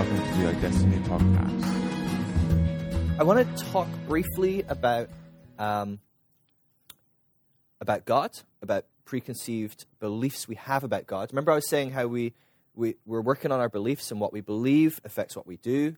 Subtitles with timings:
[0.00, 1.64] welcome to our Destiny podcast.
[3.18, 5.10] I want to talk briefly about
[5.58, 5.98] um,
[7.82, 8.30] about God,
[8.62, 11.30] about preconceived beliefs we have about God.
[11.32, 12.32] Remember, I was saying how we,
[12.74, 15.96] we we're working on our beliefs, and what we believe affects what we do.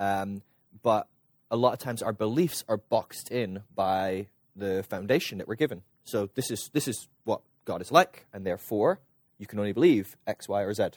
[0.00, 0.42] Um,
[0.82, 1.06] but
[1.48, 4.26] a lot of times, our beliefs are boxed in by
[4.56, 5.82] the foundation that we're given.
[6.02, 8.98] So this is this is what God is like, and therefore
[9.38, 10.88] you can only believe X, Y, or Z.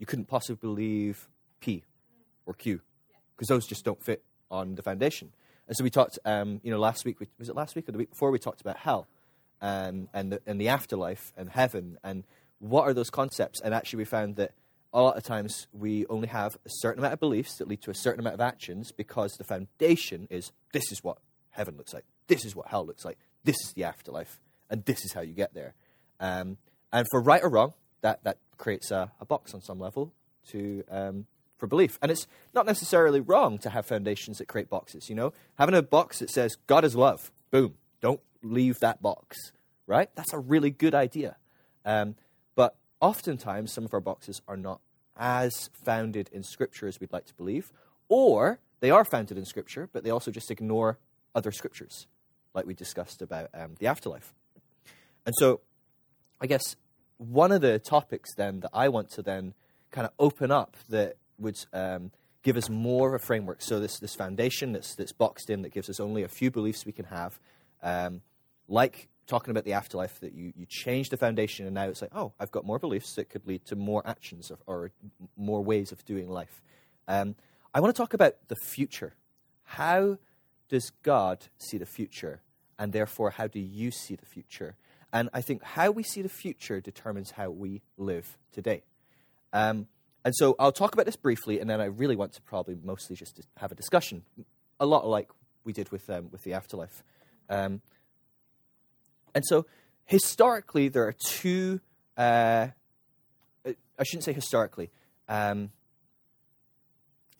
[0.00, 1.28] You couldn't possibly believe
[1.60, 1.84] P
[2.50, 2.80] or Q
[3.36, 5.30] because those just don't fit on the foundation.
[5.68, 7.98] And so we talked, um, you know, last week, was it last week or the
[7.98, 9.06] week before, we talked about hell
[9.62, 12.24] um, and, the, and the afterlife and heaven and
[12.58, 13.60] what are those concepts.
[13.62, 14.52] And actually, we found that
[14.92, 17.90] a lot of times we only have a certain amount of beliefs that lead to
[17.90, 21.18] a certain amount of actions because the foundation is this is what
[21.50, 25.04] heaven looks like, this is what hell looks like, this is the afterlife, and this
[25.04, 25.74] is how you get there.
[26.18, 26.58] Um,
[26.92, 30.12] and for right or wrong, that, that creates a, a box on some level
[30.48, 31.26] to um,
[31.60, 31.98] for belief.
[32.02, 35.32] And it's not necessarily wrong to have foundations that create boxes, you know?
[35.58, 39.52] Having a box that says God is love, boom, don't leave that box,
[39.86, 40.10] right?
[40.16, 41.36] That's a really good idea.
[41.84, 42.16] Um,
[42.54, 44.80] but oftentimes, some of our boxes are not
[45.16, 47.72] as founded in Scripture as we'd like to believe,
[48.08, 50.98] or they are founded in Scripture, but they also just ignore
[51.34, 52.06] other Scriptures,
[52.54, 54.34] like we discussed about um, the afterlife.
[55.26, 55.60] And so,
[56.40, 56.76] I guess
[57.18, 59.52] one of the topics then that I want to then
[59.90, 62.10] kind of open up that would um,
[62.42, 63.62] give us more of a framework.
[63.62, 66.86] So this this foundation that's that's boxed in that gives us only a few beliefs
[66.86, 67.38] we can have,
[67.82, 68.22] um,
[68.68, 70.20] like talking about the afterlife.
[70.20, 73.14] That you you change the foundation and now it's like oh I've got more beliefs
[73.14, 74.90] that could lead to more actions or, or
[75.36, 76.62] more ways of doing life.
[77.08, 77.34] Um,
[77.74, 79.14] I want to talk about the future.
[79.64, 80.18] How
[80.68, 82.42] does God see the future,
[82.78, 84.76] and therefore how do you see the future?
[85.12, 88.84] And I think how we see the future determines how we live today.
[89.52, 89.88] Um,
[90.24, 93.16] and so I'll talk about this briefly, and then I really want to probably mostly
[93.16, 94.22] just have a discussion,
[94.78, 95.30] a lot like
[95.64, 97.02] we did with um, with the afterlife.
[97.48, 97.80] Um,
[99.34, 99.66] and so
[100.04, 101.80] historically, there are two.
[102.16, 102.68] Uh,
[103.66, 104.90] I shouldn't say historically.
[105.28, 105.70] Um,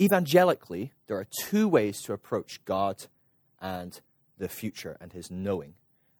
[0.00, 3.06] evangelically, there are two ways to approach God
[3.60, 4.00] and
[4.38, 5.74] the future and His knowing.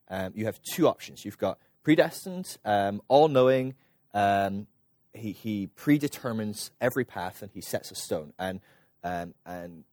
[0.09, 1.25] Um, you have two options.
[1.25, 3.75] You've got predestined, um, all knowing,
[4.12, 4.66] um,
[5.12, 8.32] he, he predetermines every path and he sets a stone.
[8.38, 8.60] And,
[9.03, 9.84] um, and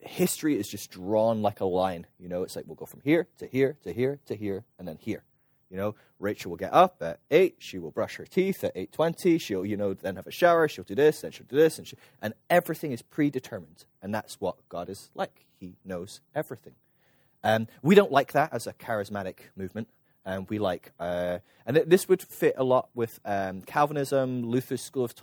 [0.00, 2.06] history is just drawn like a line.
[2.18, 4.86] You know, it's like we'll go from here to here to here to here and
[4.86, 5.24] then here.
[5.70, 7.56] You know, Rachel will get up at eight.
[7.58, 9.36] She will brush her teeth at eight twenty.
[9.38, 10.66] She'll, you know, then have a shower.
[10.66, 13.84] She'll do this, then she'll do this, and she, and everything is predetermined.
[14.00, 15.44] And that's what God is like.
[15.58, 16.74] He knows everything.
[17.44, 19.88] Um, we don't like that as a charismatic movement.
[20.28, 24.82] Um, we like, uh, and th- this would fit a lot with um, Calvinism, Luther's
[24.82, 25.14] school of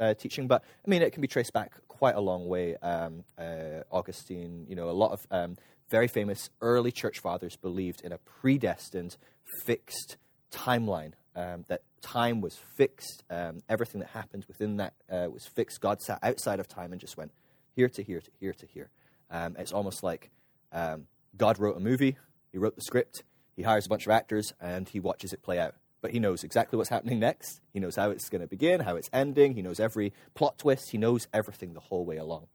[0.00, 2.74] uh, teaching, but I mean, it can be traced back quite a long way.
[2.76, 5.58] Um, uh, Augustine, you know, a lot of um,
[5.90, 9.18] very famous early church fathers believed in a predestined,
[9.66, 10.16] fixed
[10.50, 11.12] timeline.
[11.36, 13.22] Um, that time was fixed.
[13.28, 15.82] Um, everything that happened within that uh, was fixed.
[15.82, 17.32] God sat outside of time and just went
[17.76, 18.88] here to here to here to here.
[19.30, 20.30] it's almost like
[20.72, 22.16] God wrote a movie.
[22.50, 23.24] He wrote the script
[23.56, 25.74] he hires a bunch of actors and he watches it play out.
[26.00, 27.62] But he knows exactly what's happening next.
[27.72, 29.54] He knows how it's going to begin, how it's ending.
[29.54, 30.90] He knows every plot twist.
[30.90, 32.46] He knows everything the whole way along.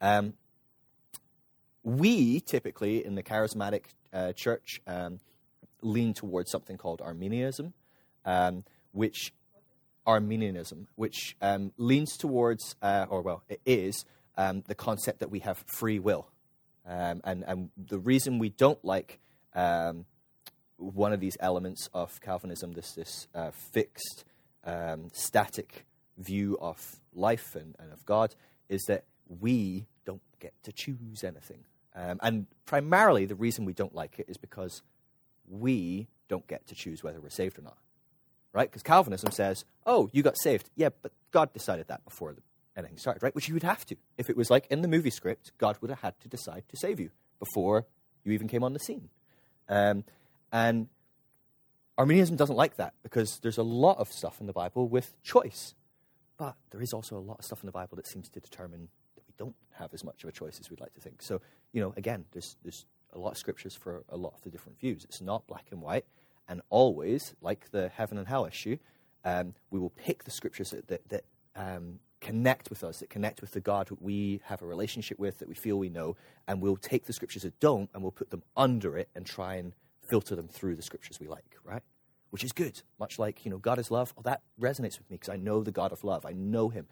[0.00, 0.34] Um,
[1.82, 5.20] we typically in the charismatic uh, church um,
[5.82, 7.74] lean towards something called Arminianism,
[8.24, 9.32] um, which
[10.06, 14.04] Arminianism, which um, leans towards, uh, or well, it is
[14.36, 16.30] um, the concept that we have free will,
[16.86, 19.20] um, and and the reason we don't like
[19.54, 20.06] um,
[20.76, 24.24] one of these elements of Calvinism, this, this uh, fixed,
[24.64, 25.86] um, static
[26.18, 28.34] view of life and, and, of God,
[28.68, 31.64] is that we don't get to choose anything.
[31.94, 34.82] Um, and primarily, the reason we don't like it is because
[35.48, 37.78] we don't get to choose whether we're saved or not.
[38.52, 38.70] Right?
[38.70, 40.70] Because Calvinism says, oh, you got saved.
[40.76, 42.36] Yeah, but God decided that before
[42.76, 43.34] anything started, right?
[43.34, 43.96] Which you would have to.
[44.18, 46.76] If it was like in the movie script, God would have had to decide to
[46.76, 47.86] save you before
[48.24, 49.08] you even came on the scene.
[49.68, 50.04] Um,
[50.52, 50.88] and
[51.98, 55.74] Arminianism doesn't like that because there's a lot of stuff in the Bible with choice.
[56.36, 58.88] But there is also a lot of stuff in the Bible that seems to determine
[59.14, 61.22] that we don't have as much of a choice as we'd like to think.
[61.22, 61.40] So,
[61.72, 62.84] you know, again, there's, there's
[63.14, 65.04] a lot of scriptures for a lot of the different views.
[65.04, 66.04] It's not black and white.
[66.48, 68.76] And always, like the heaven and hell issue,
[69.24, 71.24] um, we will pick the scriptures that, that, that
[71.56, 75.38] um, connect with us, that connect with the God that we have a relationship with,
[75.38, 76.16] that we feel we know,
[76.46, 79.54] and we'll take the scriptures that don't and we'll put them under it and try
[79.54, 79.72] and
[80.08, 81.82] filter them through the scriptures we like, right?
[82.30, 82.82] which is good.
[82.98, 84.12] Much like, you know, God is love.
[84.18, 86.26] Oh, that resonates with me because I know the God of love.
[86.26, 86.86] I know him.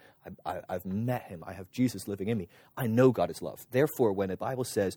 [0.47, 1.45] I, I've met him.
[1.47, 2.49] I have Jesus living in me.
[2.77, 3.67] I know God is love.
[3.71, 4.97] Therefore, when the Bible says,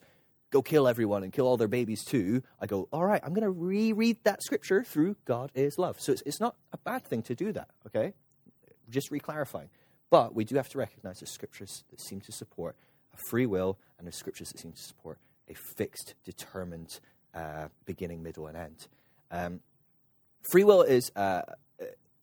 [0.50, 3.44] go kill everyone and kill all their babies too, I go, all right, I'm going
[3.44, 6.00] to reread that scripture through God is love.
[6.00, 8.13] So it's, it's not a bad thing to do that, okay?
[8.90, 9.68] Just reclarifying.
[10.10, 12.78] But we do have to recognize the scriptures that seem to support
[13.13, 15.18] a free will and the scriptures that seem to support
[15.50, 17.00] a fixed, determined
[17.33, 18.88] uh, beginning, middle, and end.
[19.31, 19.59] Um,
[20.51, 21.41] free will is uh,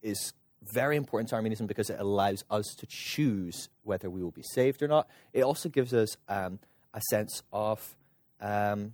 [0.02, 0.32] is
[0.72, 4.82] very important to Arminianism because it allows us to choose whether we will be saved
[4.82, 5.08] or not.
[5.32, 6.58] It also gives us um,
[6.92, 7.96] a sense of
[8.40, 8.92] um,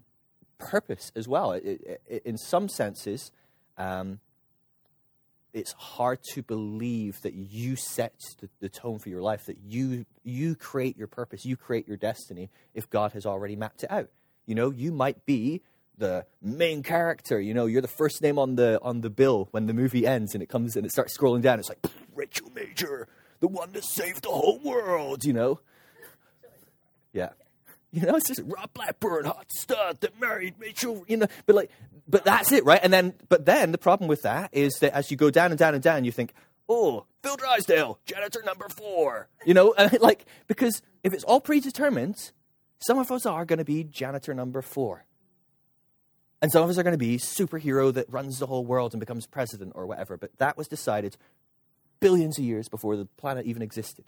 [0.59, 1.53] purpose as well.
[1.53, 3.31] It, it, it, in some senses,
[3.79, 4.21] um,
[5.53, 10.07] it's hard to believe that you set the, the, tone for your life, that you
[10.23, 12.51] you create your purpose, you create your destiny.
[12.75, 14.11] If God has already mapped it out,
[14.47, 15.63] you know, you might be
[16.01, 17.41] the main character.
[17.41, 20.35] You know, you're the first name on the on the bill when the movie ends
[20.35, 21.61] and it comes and it starts scrolling down.
[21.61, 21.79] It's like
[22.15, 23.07] Rachel Major,
[23.39, 25.25] the one that saved the whole world.
[25.25, 25.61] You know,
[27.13, 27.31] yeah.
[27.93, 31.05] You know, it's just Rob Blackburn, hot stud that married Rachel.
[31.09, 31.71] You know, but like,
[32.09, 32.81] but that's it, right?
[32.83, 35.59] And then, but then the problem with that is that as you go down and
[35.59, 36.33] down and down, you think,
[36.69, 39.29] oh, Phil Drysdale, janitor number four.
[39.45, 42.31] You know, like because if it's all predetermined,
[42.79, 45.05] some of us are going to be janitor number four.
[46.43, 49.01] And some of us are going to be superhero that runs the whole world and
[49.01, 50.17] becomes president or whatever.
[50.17, 51.17] But that was decided
[52.01, 54.07] billions of years before the planet even existed.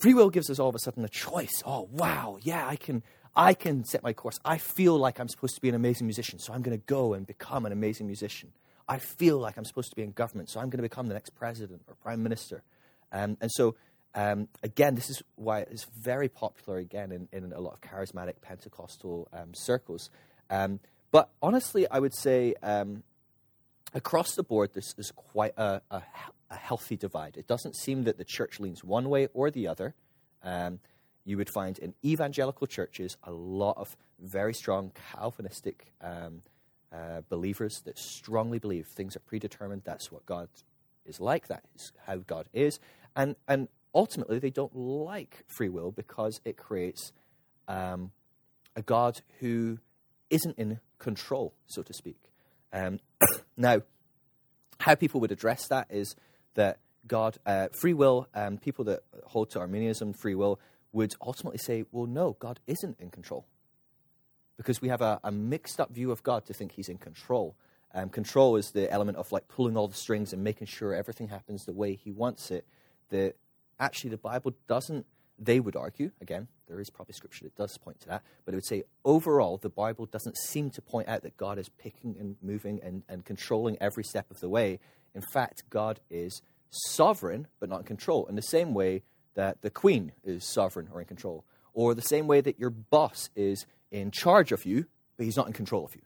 [0.00, 1.62] Free will gives us all of a sudden a choice.
[1.64, 3.02] Oh, wow, yeah, I can,
[3.36, 4.40] I can set my course.
[4.44, 7.14] I feel like I'm supposed to be an amazing musician, so I'm going to go
[7.14, 8.50] and become an amazing musician.
[8.88, 11.14] I feel like I'm supposed to be in government, so I'm going to become the
[11.14, 12.62] next president or prime minister.
[13.12, 13.76] Um, and so,
[14.14, 18.40] um, again, this is why it's very popular again in, in a lot of charismatic
[18.40, 20.10] Pentecostal um, circles
[20.50, 20.80] um,
[21.10, 23.02] but honestly, I would say um,
[23.94, 26.02] across the board, this is quite a, a,
[26.50, 27.36] a, healthy divide.
[27.36, 29.94] It doesn't seem that the church leans one way or the other.
[30.42, 30.80] Um,
[31.24, 36.42] you would find in evangelical churches a lot of very strong Calvinistic um,
[36.92, 39.82] uh, believers that strongly believe things are predetermined.
[39.84, 40.48] That's what God
[41.06, 41.48] is like.
[41.48, 42.80] That is how God is.
[43.14, 47.12] And, and ultimately, they don't like free will because it creates
[47.68, 48.12] um,
[48.76, 49.78] a God who
[50.30, 52.18] isn't in control, so to speak.
[52.72, 53.00] Um,
[53.56, 53.82] now,
[54.78, 56.16] how people would address that is
[56.54, 60.60] that God, uh, free will, um, people that hold to Arminianism, free will,
[60.92, 63.46] would ultimately say, well, no, God isn't in control.
[64.56, 67.56] Because we have a, a mixed up view of God to think he's in control.
[67.94, 71.28] Um, control is the element of like pulling all the strings and making sure everything
[71.28, 72.66] happens the way he wants it.
[73.10, 73.34] That
[73.78, 75.06] actually the Bible doesn't
[75.40, 78.58] they would argue, again, there is probably scripture that does point to that, but it
[78.58, 82.36] would say overall, the Bible doesn't seem to point out that God is picking and
[82.42, 84.78] moving and, and controlling every step of the way.
[85.14, 89.02] In fact, God is sovereign, but not in control, in the same way
[89.34, 93.30] that the queen is sovereign or in control, or the same way that your boss
[93.34, 96.02] is in charge of you, but he's not in control of you.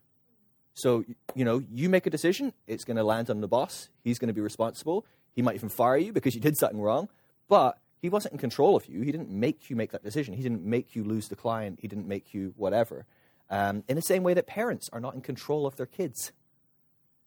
[0.75, 1.05] So,
[1.35, 4.29] you know, you make a decision, it's going to land on the boss, he's going
[4.29, 5.05] to be responsible.
[5.35, 7.09] He might even fire you because you did something wrong,
[7.49, 9.01] but he wasn't in control of you.
[9.01, 10.35] He didn't make you make that decision.
[10.35, 11.79] He didn't make you lose the client.
[11.81, 13.07] He didn't make you whatever.
[13.49, 16.31] Um, in the same way that parents are not in control of their kids.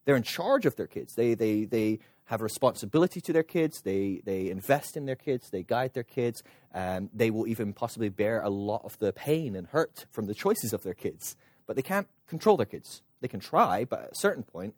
[0.06, 1.16] They're in charge of their kids.
[1.16, 3.81] They, they, they have responsibility to their kids.
[3.81, 5.49] They, they invest in their kids.
[5.49, 6.44] They guide their kids.
[6.75, 10.35] Um, they will even possibly bear a lot of the pain and hurt from the
[10.35, 11.35] choices of their kids.
[11.66, 13.01] But they can't control their kids.
[13.19, 14.75] They can try, but at a certain point,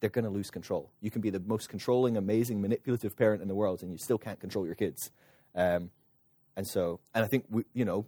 [0.00, 0.90] they're going to lose control.
[1.00, 4.18] You can be the most controlling, amazing, manipulative parent in the world, and you still
[4.18, 5.12] can't control your kids.
[5.58, 5.90] Um,
[6.56, 8.06] and so, and I think, we, you know,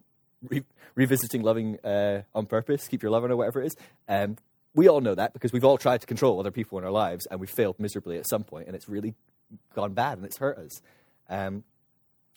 [0.49, 0.65] re-
[0.95, 3.77] revisiting loving uh, on purpose, keep your loving or whatever it is,
[4.09, 4.37] um,
[4.75, 7.27] we all know that because we've all tried to control other people in our lives
[7.31, 9.15] and we've failed miserably at some point and it's really
[9.75, 10.81] gone bad and it's hurt us.
[11.29, 11.65] Um,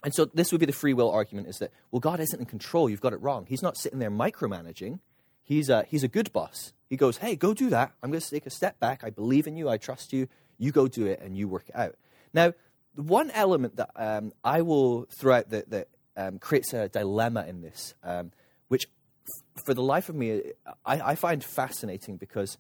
[0.04, 2.46] and so this would be the free will argument is that, well, God isn't in
[2.46, 2.90] control.
[2.90, 3.46] You've got it wrong.
[3.48, 5.00] He's not sitting there micromanaging.
[5.44, 6.74] He's a, he's a good boss.
[6.90, 7.92] He goes, hey, go do that.
[8.02, 9.04] I'm going to take a step back.
[9.04, 9.70] I believe in you.
[9.70, 10.28] I trust you.
[10.58, 11.96] You go do it and you work it out.
[12.34, 12.54] Now,
[12.96, 17.46] the one element that um, I will throw out that, that um, creates a dilemma
[17.48, 18.32] in this, um,
[18.68, 20.42] which f- for the life of me,
[20.86, 22.58] I, I, find fascinating because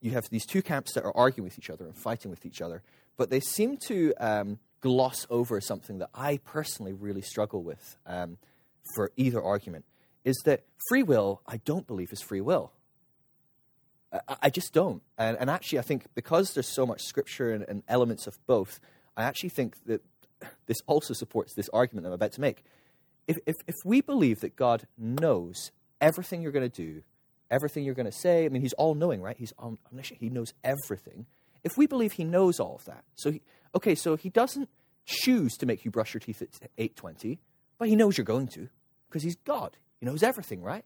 [0.00, 2.60] you have these two camps that are arguing with each other and fighting with each
[2.60, 2.82] other,
[3.16, 8.38] but they seem to um, gloss over something that I personally really struggle with um,
[8.94, 9.84] for either argument.
[10.24, 12.72] Is that free will, I don't believe is free will.
[14.12, 15.02] I, I just don't.
[15.18, 18.80] And, and, actually, I think because there's so much scripture and, and elements of both,
[19.16, 20.02] I actually think that
[20.66, 22.64] this also supports this argument I'm about to make.
[23.26, 27.02] If, if, if we believe that God knows everything you're going to do
[27.50, 28.44] everything you're going to say.
[28.44, 29.36] I mean, he's all knowing, right?
[29.36, 30.20] He's omniscient.
[30.20, 31.26] He knows everything.
[31.62, 33.40] If we believe he knows all of that, so he,
[33.74, 34.68] okay, so he doesn't
[35.06, 37.38] choose to make you brush your teeth at 8:20,
[37.78, 38.68] but he knows you're going to
[39.08, 39.76] because he's God.
[40.00, 40.84] He knows everything, right?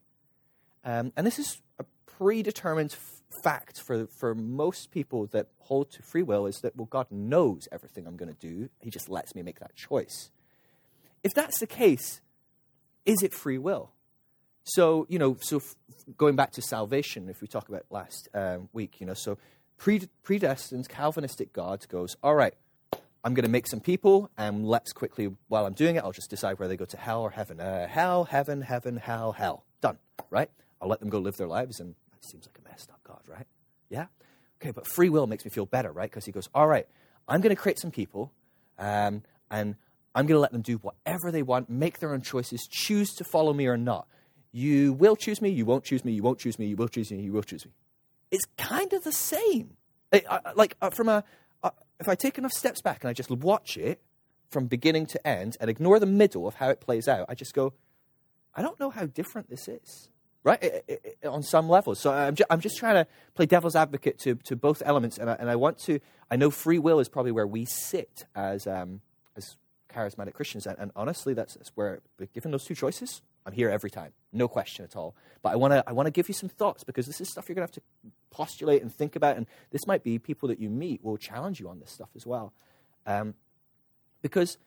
[0.85, 1.85] Um, and this is a
[2.17, 2.97] predetermined
[3.43, 7.69] fact for, for most people that hold to free will is that, well, God knows
[7.71, 8.69] everything I'm going to do.
[8.81, 10.31] He just lets me make that choice.
[11.23, 12.21] If that's the case,
[13.05, 13.91] is it free will?
[14.65, 15.75] So, you know, so f-
[16.17, 19.39] going back to salvation, if we talk about last um, week, you know, so
[19.77, 22.55] pre- predestined Calvinistic God goes, all right,
[23.25, 26.31] I'm going to make some people, and let's quickly, while I'm doing it, I'll just
[26.31, 27.61] decide whether they go to hell or heaven.
[27.61, 29.65] Uh, hell, heaven, heaven, hell, hell.
[29.81, 29.99] Done,
[30.31, 30.51] right?
[30.81, 33.21] I'll let them go live their lives, and that seems like a messed up God,
[33.27, 33.47] right?
[33.89, 34.07] Yeah?
[34.61, 36.11] Okay, but free will makes me feel better, right?
[36.11, 36.87] Because he goes, all right,
[37.27, 38.33] I'm going to create some people,
[38.79, 39.77] um, and
[40.15, 43.25] I'm going to let them do whatever they want, make their own choices, choose to
[43.25, 44.07] follow me or not.
[44.53, 47.11] You will choose me, you won't choose me, you won't choose me, you will choose
[47.11, 47.73] me, you will choose me.
[48.31, 49.77] It's kind of the same.
[50.13, 51.25] I, I, like, uh, from a,
[51.63, 51.71] uh,
[52.01, 54.01] if I take enough steps back and I just watch it
[54.51, 57.53] from beginning to end and ignore the middle of how it plays out, I just
[57.53, 57.75] go,
[58.55, 60.09] I don't know how different this is
[60.45, 60.63] right?
[60.63, 61.95] It, it, it, on some level.
[61.95, 65.31] So I'm, ju- I'm just trying to play devil's advocate to, to both elements, and
[65.31, 66.01] I, and I want to.
[66.31, 69.01] I know free will is probably where we sit as um,
[69.37, 69.57] as
[69.93, 72.01] charismatic Christians, and, and honestly, that's, that's where,
[72.35, 75.15] given those two choices, I'm here every time, no question at all.
[75.43, 77.49] But I want to I want to give you some thoughts because this is stuff
[77.49, 80.61] you're going to have to postulate and think about, and this might be people that
[80.61, 82.53] you meet will challenge you on this stuff as well,
[83.07, 83.35] um,
[84.23, 84.59] because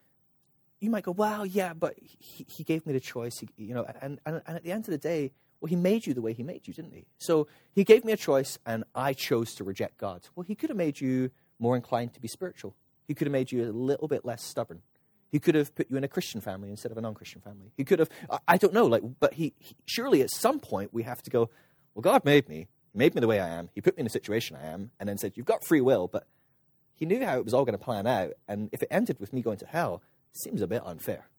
[0.79, 3.85] you might go, well, yeah, but he, he gave me the choice, he, you know,
[4.01, 5.31] and, and, and at the end of the day,
[5.61, 7.05] well, he made you the way he made you, didn't he?
[7.19, 10.23] So he gave me a choice, and I chose to reject God.
[10.35, 12.75] Well, he could have made you more inclined to be spiritual.
[13.07, 14.81] He could have made you a little bit less stubborn.
[15.31, 17.71] He could have put you in a Christian family instead of a non-Christian family.
[17.77, 18.09] He could have,
[18.47, 21.49] I, don't know, like, but he, he, surely at some point we have to go,
[21.93, 23.69] well, God made me, he made me the way I am.
[23.73, 26.07] He put me in the situation I am, and then said, you've got free will,
[26.07, 26.25] but
[26.95, 28.33] he knew how it was all going to plan out.
[28.47, 30.01] And if it ended with me going to hell,
[30.33, 31.29] it seems a bit unfair.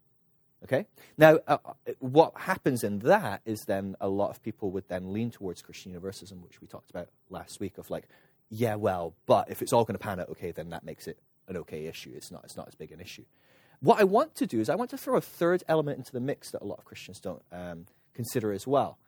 [0.64, 0.86] Okay?
[1.18, 5.12] Now, uh, uh, what happens in that is then a lot of people would then
[5.12, 8.08] lean towards Christian universalism, which we talked about last week, of like,
[8.48, 11.18] yeah, well, but if it's all going to pan out okay, then that makes it
[11.48, 12.12] an okay issue.
[12.14, 13.24] It's not, it's not as big an issue.
[13.80, 16.20] What I want to do is I want to throw a third element into the
[16.20, 18.98] mix that a lot of Christians don't um, consider as well.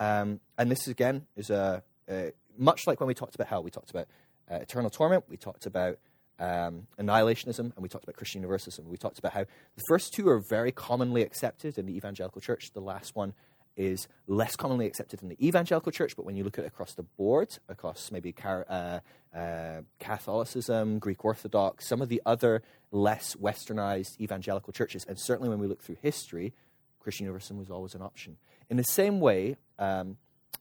[0.00, 3.70] Um, and this, again, is a, a, much like when we talked about hell, we
[3.70, 4.08] talked about
[4.50, 5.98] uh, eternal torment, we talked about
[6.38, 8.88] um, annihilationism, and we talked about Christian universalism.
[8.88, 12.72] We talked about how the first two are very commonly accepted in the evangelical church.
[12.72, 13.34] The last one
[13.76, 16.94] is less commonly accepted in the evangelical church, but when you look at it across
[16.94, 19.00] the board, across maybe car, uh,
[19.36, 22.62] uh, Catholicism, Greek Orthodox, some of the other
[22.92, 26.52] less westernized evangelical churches, and certainly when we look through history,
[27.00, 28.36] Christian universalism was always an option.
[28.70, 30.16] In the same way, um,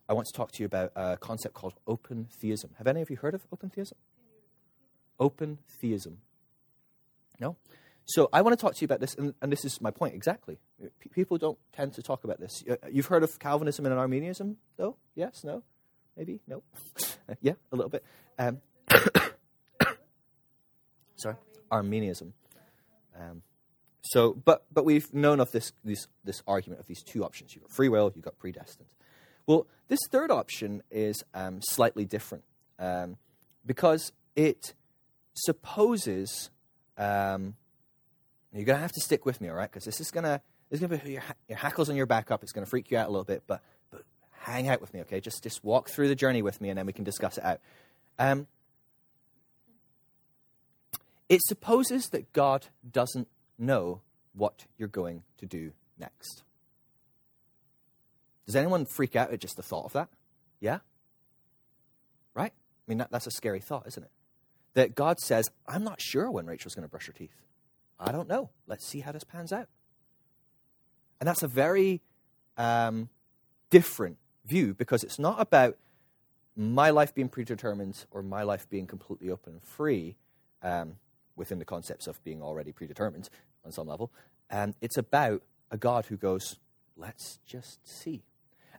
[0.10, 2.72] I want to talk to you about a concept called open theism.
[2.78, 3.98] Have any of you heard of open theism?
[5.24, 6.18] Open theism.
[7.40, 7.56] No?
[8.06, 10.14] So I want to talk to you about this, and, and this is my point
[10.14, 10.60] exactly.
[11.00, 12.62] P- people don't tend to talk about this.
[12.92, 14.98] You've heard of Calvinism and Arminianism, though?
[15.16, 15.44] Yes?
[15.46, 15.64] No?
[16.18, 16.42] Maybe?
[16.48, 16.62] No?
[17.42, 18.04] Yeah, a little bit.
[18.38, 18.60] Um,
[21.16, 21.36] sorry?
[21.72, 22.34] Arminianism.
[23.18, 23.44] Um,
[24.02, 27.56] so, but, but we've known of this, this, this argument of these two options.
[27.56, 28.90] You've got free will, you've got predestined.
[29.48, 32.44] Well, this third option is um, slightly different
[32.78, 33.16] um,
[33.66, 34.74] because it
[35.34, 36.50] supposes
[36.98, 37.56] um,
[38.54, 39.70] you're going to have to stick with me, all right?
[39.70, 42.06] Because this is going to this is going to be your, your hackles on your
[42.06, 42.44] back up.
[42.44, 43.62] It's going to freak you out a little bit, but
[43.92, 45.20] but hang out with me, okay?
[45.20, 47.60] Just just walk through the journey with me, and then we can discuss it out.
[48.20, 48.48] Um,
[51.30, 54.02] it supposes that God doesn't know
[54.34, 56.44] what you're going to do next.
[58.46, 60.10] Does anyone freak out at just the thought of that?
[60.60, 60.80] Yeah?
[62.34, 62.52] Right?
[62.52, 64.12] I mean, that, that's a scary thought, isn't it?
[64.74, 67.36] That God says, I'm not sure when Rachel's going to brush her teeth.
[68.00, 68.50] I don't know.
[68.68, 69.68] Let's see how this pans out.
[71.20, 72.02] And that's a very
[72.58, 73.10] um,
[73.70, 75.78] different view because it's not about
[76.56, 80.18] my life being predetermined or my life being completely open and free
[80.62, 80.98] um,
[81.36, 83.30] within the concepts of being already predetermined
[83.66, 84.12] on some level.
[84.52, 86.58] Um, it's about a God who goes,
[86.96, 88.24] let's just see.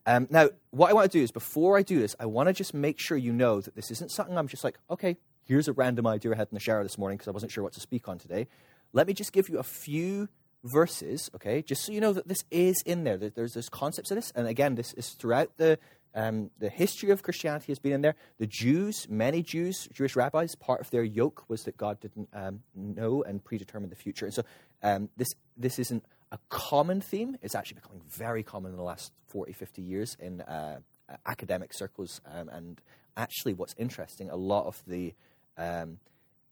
[0.07, 2.53] Um, now, what I want to do is before I do this, I want to
[2.53, 5.73] just make sure you know that this isn't something I'm just like, okay, here's a
[5.73, 7.81] random idea I had in the shower this morning because I wasn't sure what to
[7.81, 8.49] speak on today.
[8.93, 10.29] Let me just give you a few
[10.63, 13.17] verses, okay, just so you know that this is in there.
[13.17, 15.79] That there's this concepts of this, and again, this is throughout the
[16.15, 18.15] um, the history of Christianity has been in there.
[18.39, 22.61] The Jews, many Jews, Jewish rabbis, part of their yoke was that God didn't um,
[22.75, 24.27] know and predetermine the future.
[24.27, 24.43] And so
[24.83, 27.37] um, this this isn't a common theme.
[27.43, 30.79] It's actually becoming very common in the last 40, 50 years in uh,
[31.27, 32.21] academic circles.
[32.33, 32.81] Um, and
[33.17, 35.15] actually, what's interesting, a lot of the
[35.57, 35.99] um,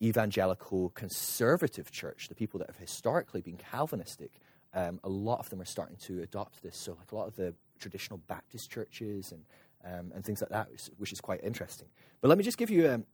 [0.02, 4.32] evangelical conservative church, the people that have historically been Calvinistic,
[4.74, 6.76] um, a lot of them are starting to adopt this.
[6.78, 9.44] So, like a lot of the traditional Baptist churches and
[9.84, 10.68] um, and things like that,
[10.98, 11.88] which is quite interesting.
[12.20, 13.04] But let me just give you um,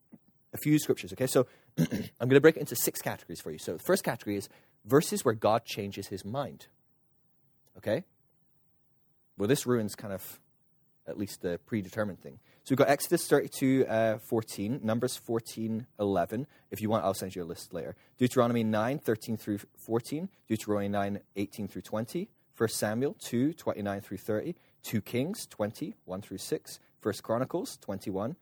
[0.53, 1.13] a few scriptures.
[1.13, 1.47] Okay, so
[1.79, 3.59] I'm going to break it into six categories for you.
[3.59, 4.49] So the first category is
[4.85, 6.67] verses where God changes His mind.
[7.79, 8.05] Okay,
[9.37, 10.41] well, this ruins kind of
[11.07, 12.39] at least the predetermined thing.
[12.69, 16.47] So we've got Exodus 32, uh, 14, Numbers 14, 11.
[16.71, 17.97] If you want, I'll send you a list later.
[18.19, 24.19] Deuteronomy 9, 13 through 14, Deuteronomy 9, 18 through 20, 1 Samuel 2, 29 through
[24.19, 28.37] 30, 2 Kings 20, 1 through 6, 1 Chronicles 21,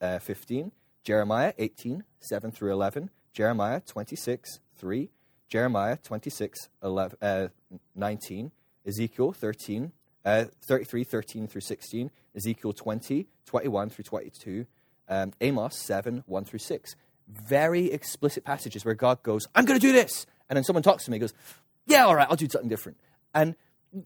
[0.00, 0.70] uh, 15,
[1.02, 5.10] Jeremiah 18, 7 through 11, Jeremiah 26, 3,
[5.48, 7.48] Jeremiah 26, 11, uh,
[7.96, 8.52] 19,
[8.86, 9.90] Ezekiel 13,
[10.24, 14.66] uh, 33, 13 through 16, Ezekiel 20, 21 through 22,
[15.08, 16.96] um, Amos 7, 1 through 6.
[17.28, 20.26] Very explicit passages where God goes, I'm going to do this.
[20.48, 21.34] And then someone talks to me goes,
[21.86, 22.98] Yeah, all right, I'll do something different.
[23.34, 23.56] And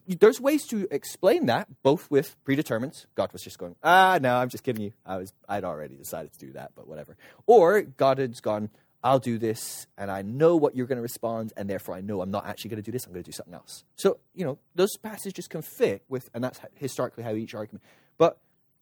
[0.06, 3.06] there's ways to explain that, both with predetermined.
[3.14, 4.92] God was just going, ah, no, I'm just kidding you.
[5.04, 7.16] I was, I'd already decided to do that, but whatever.
[7.46, 8.70] Or God had gone,
[9.04, 12.20] I'll do this, and I know what you're going to respond, and therefore I know
[12.20, 13.06] I'm not actually going to do this.
[13.06, 13.84] I'm going to do something else.
[13.94, 17.84] So you know, those passages can fit with, and that's historically how each argument.
[18.18, 18.38] But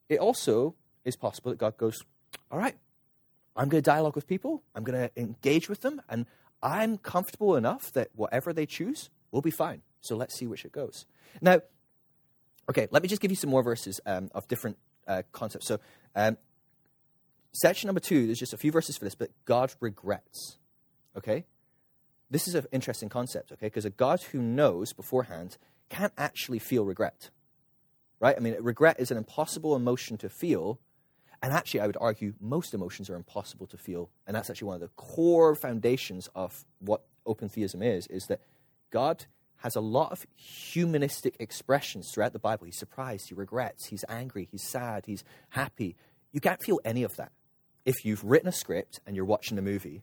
[0.09, 2.03] it also is possible that God goes,
[2.51, 2.77] all right,
[3.57, 4.63] I'm going to dialogue with people.
[4.75, 6.27] I'm going to engage with them, and
[6.63, 9.83] I'm comfortable enough that whatever they choose will be fine.
[10.01, 11.07] So let's see which it goes.
[11.41, 11.61] Now,
[12.69, 15.67] okay, let me just give you some more verses um, of different uh, concepts.
[15.67, 15.79] So,
[16.17, 16.37] um,
[17.53, 20.59] section number two, there's just a few verses for this, but God regrets.
[21.17, 21.45] Okay?
[22.31, 23.67] This is an interesting concept, okay?
[23.67, 25.57] Because a God who knows beforehand
[25.89, 27.31] can't actually feel regret.
[28.25, 28.37] Right?
[28.39, 30.81] I mean, regret is an impossible emotion to feel.
[31.43, 34.09] And actually, I would argue most emotions are impossible to feel.
[34.27, 38.41] And that's actually one of the core foundations of what open theism is, is that
[38.91, 42.65] God has a lot of humanistic expressions throughout the Bible.
[42.65, 45.95] He's surprised, he regrets, he's angry, he's sad, he's happy.
[46.33, 47.33] You can't feel any of that
[47.85, 50.03] if you've written a script and you're watching a movie.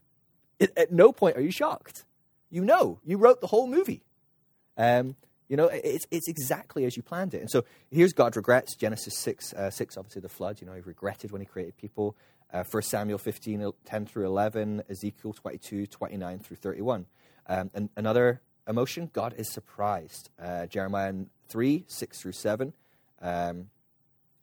[0.59, 2.05] It, at no point are you shocked.
[2.51, 4.03] You know, you wrote the whole movie.
[4.77, 5.15] Um,
[5.51, 7.41] you know, it's, it's exactly as you planned it.
[7.41, 8.73] And so here's God regrets.
[8.73, 10.61] Genesis 6, uh, 6 obviously the flood.
[10.61, 12.15] You know, he regretted when he created people.
[12.53, 17.05] Uh, 1 Samuel 15, 10 through 11, Ezekiel 22, 29 through 31.
[17.47, 20.29] Um, and another emotion, God is surprised.
[20.41, 21.13] Uh, Jeremiah
[21.49, 22.71] 3, 6 through 7.
[23.21, 23.69] Um,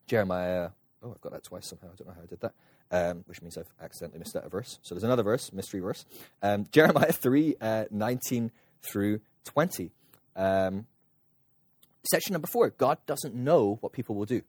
[0.06, 0.70] Jeremiah,
[1.02, 1.86] oh, I've got that twice somehow.
[1.86, 2.52] I don't know how I did that,
[2.90, 4.78] um, which means I've accidentally missed out a verse.
[4.82, 6.04] So there's another verse, mystery verse.
[6.42, 8.50] Um, Jeremiah 3, uh, 19
[8.82, 9.90] through 20.
[10.36, 10.86] Um,
[12.04, 14.42] section number 4, God doesn't know what people will do.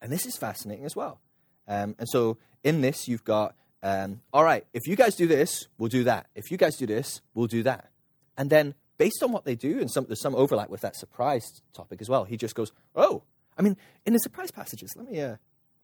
[0.00, 1.20] And this is fascinating as well.
[1.68, 5.68] Um, and so in this, you've got, um, all right, if you guys do this,
[5.78, 6.26] we'll do that.
[6.34, 7.90] If you guys do this, we'll do that.
[8.36, 11.62] And then, based on what they do, and some, there's some overlap with that surprise
[11.72, 13.22] topic as well, he just goes, Oh,
[13.58, 15.36] I mean, in the surprise passages, let me uh,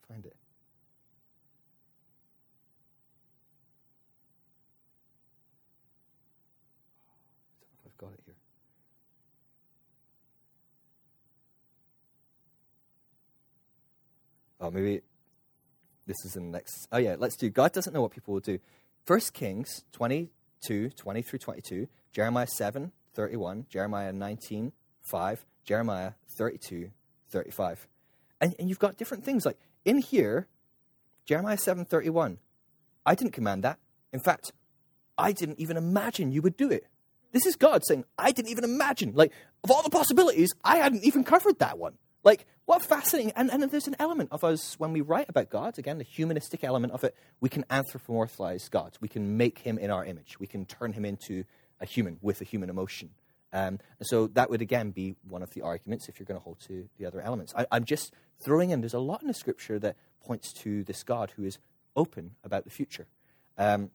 [0.09, 0.35] find it.
[14.61, 15.03] Oh, maybe
[16.07, 16.89] this is in the next.
[16.91, 17.51] Oh, yeah, let's do.
[17.51, 18.59] God doesn't know what people will do.
[19.05, 21.89] First Kings 22, 20 through 22.
[22.13, 26.91] Jeremiah 7, 31, Jeremiah 19, 5, Jeremiah 32,
[27.31, 27.87] 35.
[28.41, 29.45] And, and you've got different things.
[29.45, 30.47] Like in here,
[31.27, 32.39] Jeremiah 7, 31,
[33.05, 33.79] I didn't command that.
[34.13, 34.53] In fact,
[35.17, 36.87] I didn't even imagine you would do it.
[37.33, 39.13] This is God saying, I didn't even imagine.
[39.15, 41.95] Like, of all the possibilities, I hadn't even covered that one.
[42.25, 43.33] Like, what fascinating.
[43.37, 46.65] And, and there's an element of us, when we write about God, again, the humanistic
[46.65, 48.97] element of it, we can anthropomorphize God.
[49.01, 50.39] We can make him in our image.
[50.39, 51.45] We can turn him into
[51.81, 53.11] a human with a human emotion.
[53.53, 56.45] Um, and so that would again be one of the arguments if you're going to
[56.45, 57.55] hold to the other elements.
[57.57, 58.13] I, am just
[58.45, 61.59] throwing in, there's a lot in the scripture that points to this God who is
[61.97, 63.07] open about the future.
[63.57, 63.91] Um,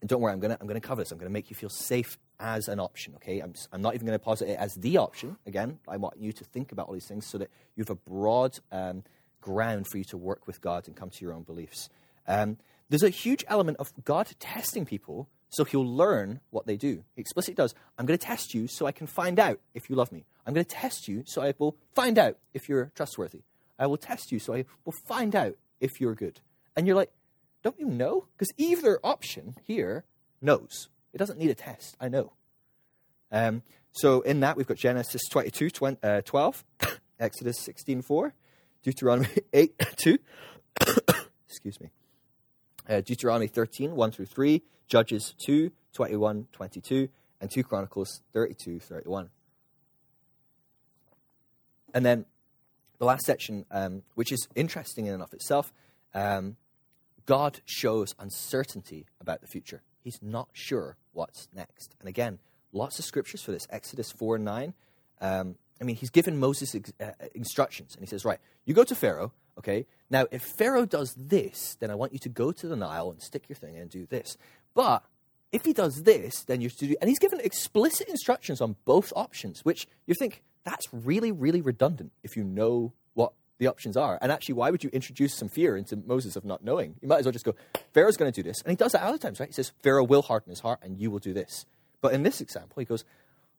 [0.00, 1.12] and don't worry, I'm going to I'm gonna cover this.
[1.12, 3.40] I'm going to make you feel safe as an option, okay?
[3.40, 5.36] I'm, I'm not even going to posit it as the option.
[5.46, 7.94] Again, I want you to think about all these things so that you have a
[7.94, 9.04] broad um,
[9.40, 11.88] ground for you to work with God and come to your own beliefs.
[12.26, 17.04] Um, there's a huge element of God testing people so he'll learn what they do.
[17.14, 17.74] He explicitly does.
[17.96, 20.24] I'm going to test you so I can find out if you love me.
[20.44, 23.42] I'm going to test you so I will find out if you're trustworthy.
[23.78, 26.40] I will test you so I will find out if you're good.
[26.76, 27.12] And you're like,
[27.62, 28.26] don't you know?
[28.36, 30.04] Because either option here
[30.42, 30.88] knows.
[31.14, 31.96] It doesn't need a test.
[32.00, 32.32] I know.
[33.30, 36.64] Um, so in that, we've got Genesis 22, 20, uh, 12,
[37.20, 38.34] Exodus 16, 4,
[38.82, 40.18] Deuteronomy 8 2.
[41.48, 41.90] Excuse me.
[42.88, 44.62] Uh, Deuteronomy 13 1 through 3.
[44.88, 47.08] Judges 2 21 22.
[47.40, 49.30] And 2 Chronicles 32 31.
[51.94, 52.26] And then
[52.98, 55.72] the last section, um, which is interesting in and of itself,
[56.12, 56.56] um,
[57.24, 59.82] God shows uncertainty about the future.
[60.02, 61.94] He's not sure what's next.
[62.00, 62.38] And again,
[62.72, 63.66] lots of scriptures for this.
[63.70, 64.74] Exodus 4 and 9.
[65.20, 68.84] Um, I mean, he's given Moses ex- uh, instructions, and he says, Right, you go
[68.84, 69.86] to Pharaoh, okay?
[70.10, 73.20] Now, if Pharaoh does this, then I want you to go to the Nile and
[73.22, 74.36] stick your thing in and do this.
[74.74, 75.04] But
[75.52, 76.96] if he does this, then you're to do.
[77.00, 82.12] And he's given explicit instructions on both options, which you think that's really, really redundant
[82.22, 82.92] if you know
[83.58, 84.18] the options are.
[84.20, 86.96] And actually, why would you introduce some fear into Moses of not knowing?
[87.00, 87.54] You might as well just go,
[87.92, 88.60] Pharaoh's going to do this.
[88.62, 89.48] And he does that other times, right?
[89.48, 91.66] He says, Pharaoh will harden his heart and you will do this.
[92.00, 93.04] But in this example, he goes,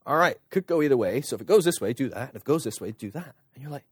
[0.05, 1.21] all right, could go either way.
[1.21, 2.29] So if it goes this way, do that.
[2.29, 3.36] And if it goes this way, do that.
[3.53, 3.86] And you're like,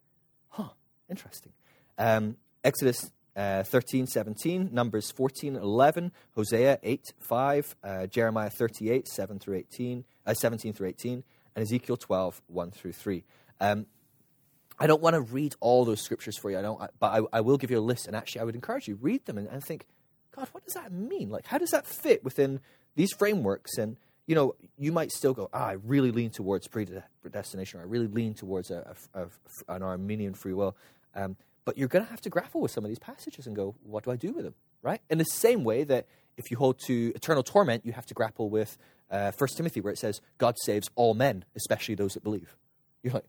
[0.49, 0.69] huh,
[1.09, 1.53] interesting.
[1.97, 9.39] Um, Exodus uh, 13, 17, Numbers 14, 11, Hosea 8, 5, uh, Jeremiah 38, 7
[9.39, 11.23] through 18, uh, 17 through 18,
[11.55, 13.23] and Ezekiel 12, 1 through 3.
[13.59, 13.85] Um,
[14.79, 17.41] I don't want to read all those scriptures for you, I don't, but I, I,
[17.41, 18.07] will give you a list.
[18.07, 19.85] And actually, I would encourage you, read them and, and think,
[20.35, 21.29] God, what does that mean?
[21.29, 22.59] Like, how does that fit within
[22.95, 23.77] these frameworks?
[23.77, 27.85] And you know, you might still go, ah, I really lean towards predestination, or I
[27.85, 30.77] really lean towards a, a, a, an Arminian free will.
[31.15, 33.75] Um, but you're going to have to grapple with some of these passages and go,
[33.83, 34.55] what do I do with them?
[34.81, 35.01] Right?
[35.09, 36.07] In the same way that
[36.37, 38.77] if you hold to eternal torment, you have to grapple with
[39.11, 42.55] uh, 1 Timothy, where it says, God saves all men, especially those that believe.
[43.03, 43.25] You're like,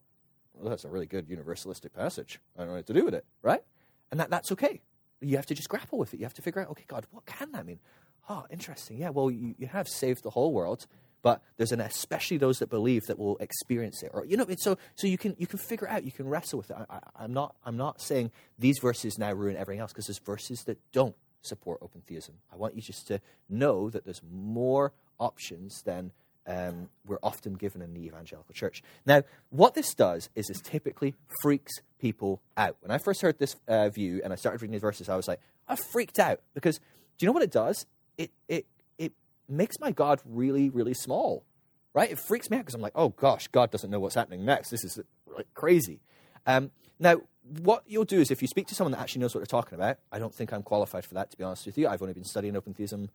[0.54, 2.40] well, that's a really good universalistic passage.
[2.56, 3.62] I don't know what to do with it, right?
[4.10, 4.80] And that, that's okay.
[5.20, 6.18] You have to just grapple with it.
[6.18, 7.80] You have to figure out, okay, God, what can that mean?
[8.28, 8.98] oh, interesting.
[8.98, 10.86] Yeah, well, you, you have saved the whole world,
[11.22, 14.10] but there's an especially those that believe that will experience it.
[14.14, 16.70] Or you know, so so you can you can figure out, you can wrestle with
[16.70, 16.76] it.
[16.88, 20.18] I, I, am not I'm not saying these verses now ruin everything else because there's
[20.18, 22.34] verses that don't support open theism.
[22.52, 26.12] I want you just to know that there's more options than
[26.46, 28.82] um, we're often given in the evangelical church.
[29.06, 32.76] Now, what this does is this typically freaks people out.
[32.80, 35.28] When I first heard this uh, view and I started reading these verses, I was
[35.28, 37.86] like, I freaked out because do you know what it does?
[38.18, 38.66] it it
[38.98, 39.12] it
[39.48, 41.44] makes my God really really small,
[41.92, 42.10] right?
[42.10, 44.70] It freaks me out because I'm like, oh gosh, God doesn't know what's happening next.
[44.70, 45.00] This is
[45.36, 46.00] like crazy.
[46.46, 47.22] Um, now,
[47.62, 49.74] what you'll do is if you speak to someone that actually knows what they're talking
[49.74, 51.88] about, I don't think I'm qualified for that, to be honest with you.
[51.88, 53.10] I've only been studying open theism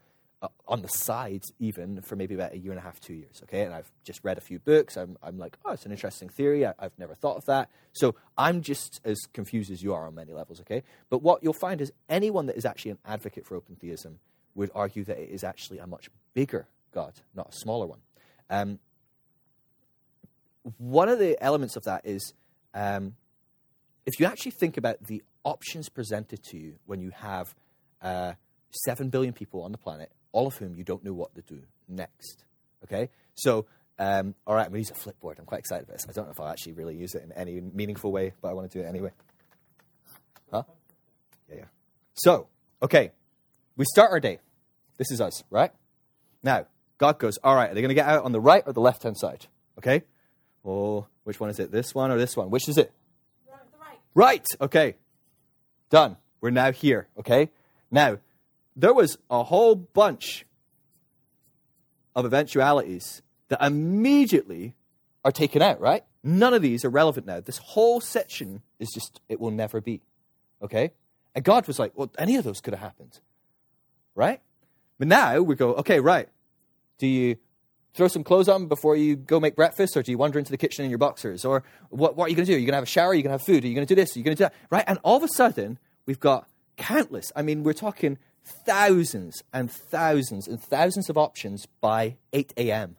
[0.67, 3.63] on the side, even for maybe about a year and a half, two years, okay?
[3.63, 4.95] And I've just read a few books.
[4.95, 6.65] I'm, I'm like, oh, it's an interesting theory.
[6.65, 7.69] I, have never thought of that.
[7.91, 10.84] So I'm just as confused as you are on many levels, okay?
[11.10, 14.19] But what you'll find is anyone that is actually an advocate for open theism
[14.56, 17.99] would argue that it is actually a much bigger God, not a smaller one.
[18.49, 18.80] Um,
[20.78, 22.34] one of the elements of that is
[22.73, 23.15] um,
[24.06, 27.54] if you actually think about the options presented to you when you have
[28.02, 28.34] uh,
[28.71, 31.62] 7 billion people on the planet, all of whom you don't know what to do
[31.88, 32.44] next.
[32.84, 33.10] Okay?
[33.36, 33.65] So,
[33.98, 35.39] um, all right, I'm going to use a flipboard.
[35.39, 36.06] I'm quite excited about this.
[36.10, 38.54] I don't know if I'll actually really use it in any meaningful way, but I
[38.54, 39.12] want to do it anyway.
[40.52, 40.63] Huh?
[41.50, 41.65] Yeah, yeah.
[42.13, 42.48] So,
[42.82, 43.12] okay,
[43.76, 44.39] we start our day.
[44.98, 45.72] This is us, right?
[46.44, 46.65] Now,
[46.98, 48.82] God goes, all right, are they going to get out on the right or the
[48.82, 49.48] left hand side?
[49.78, 50.04] Okay?
[50.65, 51.72] Oh, which one is it?
[51.72, 52.50] This one or this one?
[52.50, 52.92] Which is it?
[53.80, 54.00] Right.
[54.13, 54.46] Right.
[54.62, 54.96] Okay.
[55.89, 56.18] Done.
[56.42, 57.08] We're now here.
[57.18, 57.50] Okay?
[57.92, 58.18] Now,
[58.80, 60.46] there was a whole bunch
[62.15, 64.76] of eventualities that immediately
[65.24, 66.04] are taken out, right?
[66.24, 67.39] None of these are relevant now.
[67.39, 70.02] This whole section is just, it will never be.
[70.62, 70.92] Okay?
[71.36, 73.20] And God was like, well, any of those could have happened
[74.20, 74.42] right?
[74.98, 76.28] But now we go, okay, right.
[76.98, 77.38] Do you
[77.94, 80.58] throw some clothes on before you go make breakfast, or do you wander into the
[80.58, 81.46] kitchen in your boxers?
[81.46, 82.56] Or what, what are you going to do?
[82.58, 83.12] Are you going to have a shower?
[83.12, 83.63] Are you going to have food?
[83.63, 84.15] Are you going to do this?
[84.15, 84.54] Are you going to do that?
[84.70, 84.84] Right?
[84.88, 87.32] And all of a sudden, we've got countless.
[87.34, 88.18] I mean, we're talking
[88.49, 92.97] thousands and thousands and thousands of options by 8 a.m.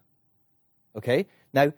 [0.96, 1.26] Okay?
[1.52, 1.72] Now,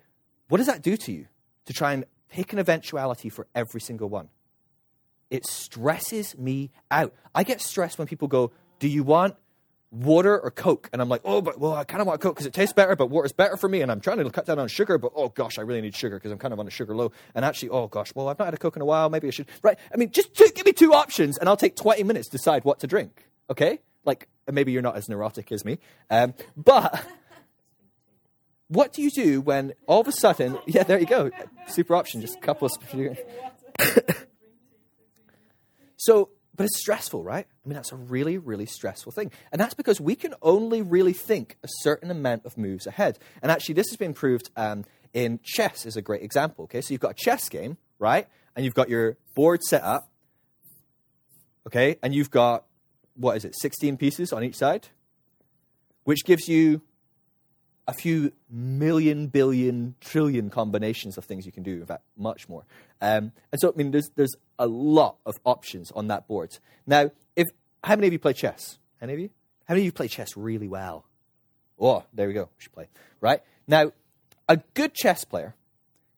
[0.49, 1.27] what does that do to you
[1.67, 4.29] to try and pick an eventuality for every single one?
[5.31, 7.15] It stresses me out.
[7.35, 9.35] I get stressed when people go, do you want
[9.91, 10.91] water or Coke?
[10.93, 12.97] And I'm like, oh, but well, I kind of want Coke because it tastes better,
[12.97, 13.81] but water's better for me.
[13.81, 16.17] And I'm trying to cut down on sugar, but oh gosh, I really need sugar
[16.17, 17.13] because I'm kind of on a sugar low.
[17.35, 19.09] And actually, oh gosh, well, I've not had a Coke in a while.
[19.09, 19.49] Maybe I should.
[19.63, 19.79] Right?
[19.93, 22.81] I mean, just give me two options and I'll take 20 minutes to decide what
[22.81, 23.27] to drink.
[23.51, 23.81] Okay?
[24.05, 25.79] Like, maybe you're not as neurotic as me.
[26.11, 27.05] Um, but
[28.69, 31.31] what do you do when all of a sudden, yeah, there you go.
[31.69, 32.73] Super option, just a couple of.
[35.97, 37.47] so but it's stressful, right?
[37.65, 39.33] I mean, that's a really, really stressful thing.
[39.53, 43.19] And that's because we can only really think a certain amount of moves ahead.
[43.41, 46.65] And actually, this has been proved um, in chess, is a great example.
[46.65, 48.29] Okay, so you've got a chess game, right?
[48.55, 50.11] and you've got your board set up,
[51.67, 52.65] okay, and you've got,
[53.15, 54.89] what is it, 16 pieces on each side,
[56.05, 56.83] which gives you
[57.89, 61.73] a few million, billion, trillion combinations of things you can do.
[61.73, 62.65] In fact, much more.
[63.01, 66.59] Um, and so, I mean, there's, there's a lot of options on that board.
[66.87, 67.49] Now, if
[67.83, 68.79] how many of you play chess?
[69.01, 69.31] Any of you?
[69.67, 71.07] How many of you play chess really well?
[71.81, 72.45] Oh, there we go.
[72.45, 72.89] We should play.
[73.21, 73.43] Right?
[73.67, 73.93] Now,
[74.49, 75.55] a good chess player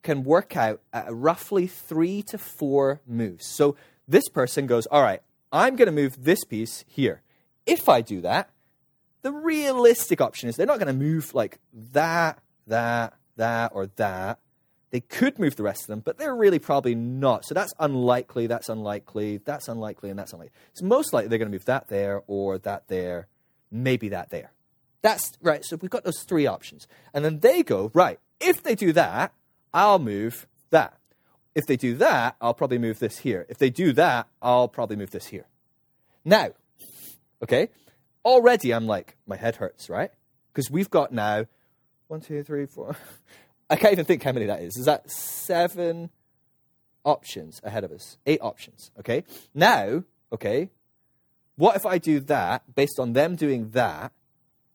[0.02, 3.46] can work out roughly three to four moves.
[3.46, 3.76] So
[4.06, 5.22] this person goes, All right,
[5.54, 7.22] I'm going to move this piece here.
[7.64, 8.50] If I do that,
[9.22, 11.60] the realistic option is they're not going to move like
[11.92, 14.40] that, that, that, or that.
[14.90, 17.44] They could move the rest of them, but they're really probably not.
[17.44, 20.52] So that's unlikely, that's unlikely, that's unlikely, and that's unlikely.
[20.72, 23.28] It's most likely they're going to move that there, or that there,
[23.70, 24.52] maybe that there.
[25.02, 25.64] That's right.
[25.64, 26.88] So we've got those three options.
[27.12, 29.32] And then they go, right, if they do that,
[29.72, 30.98] I'll move that.
[31.54, 33.46] If they do that, I'll probably move this here.
[33.48, 35.46] If they do that, I'll probably move this here.
[36.24, 36.50] Now,
[37.42, 37.68] okay,
[38.24, 40.10] already I'm like, my head hurts, right?
[40.52, 41.46] Because we've got now
[42.08, 42.96] one, two, three, four.
[43.70, 44.76] I can't even think how many that is.
[44.76, 46.10] Is that seven
[47.04, 48.18] options ahead of us?
[48.26, 49.24] Eight options, okay?
[49.54, 50.70] Now, okay,
[51.56, 54.12] what if I do that based on them doing that?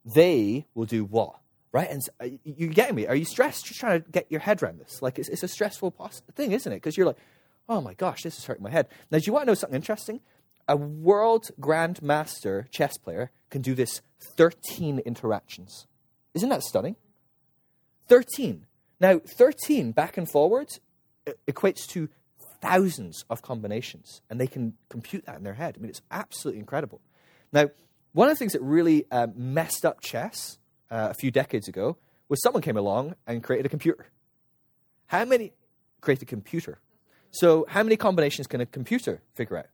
[0.04, 1.39] They will do what?
[1.72, 1.88] Right?
[1.88, 3.06] And so, uh, you getting me?
[3.06, 3.66] Are you stressed?
[3.66, 5.00] Just trying to get your head around this.
[5.02, 5.94] Like, it's, it's a stressful
[6.34, 6.76] thing, isn't it?
[6.76, 7.18] Because you're like,
[7.68, 8.88] oh my gosh, this is hurting my head.
[9.10, 10.20] Now, do you want to know something interesting?
[10.66, 14.02] A world grandmaster chess player can do this
[14.36, 15.86] 13 interactions.
[16.34, 16.96] Isn't that stunning?
[18.08, 18.66] 13.
[19.00, 20.80] Now, 13 back and forwards
[21.48, 22.08] equates to
[22.60, 25.76] thousands of combinations, and they can compute that in their head.
[25.78, 27.00] I mean, it's absolutely incredible.
[27.52, 27.70] Now,
[28.12, 30.58] one of the things that really um, messed up chess
[30.90, 31.96] uh, a few decades ago
[32.28, 34.06] was someone came along and created a computer.
[35.06, 35.52] How many
[36.00, 36.78] created a computer?
[37.32, 39.66] So, how many combinations can a computer figure out?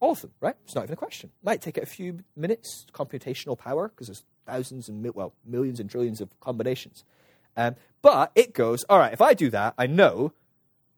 [0.00, 0.54] All of them, right?
[0.64, 1.30] It's not even a question.
[1.42, 5.88] Might take it a few minutes, computational power, because there's thousands and, well, millions and
[5.88, 7.04] trillions of combinations.
[7.56, 10.32] Um, but it goes, all right, if I do that, I know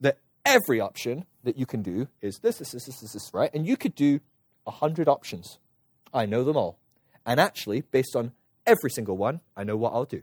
[0.01, 3.51] that every option that you can do is this, this, this, this, this, this right?
[3.55, 4.21] And you could do
[4.65, 5.59] 100 options.
[6.13, 6.79] I know them all.
[7.25, 8.33] And actually, based on
[8.67, 10.23] every single one, I know what I'll do.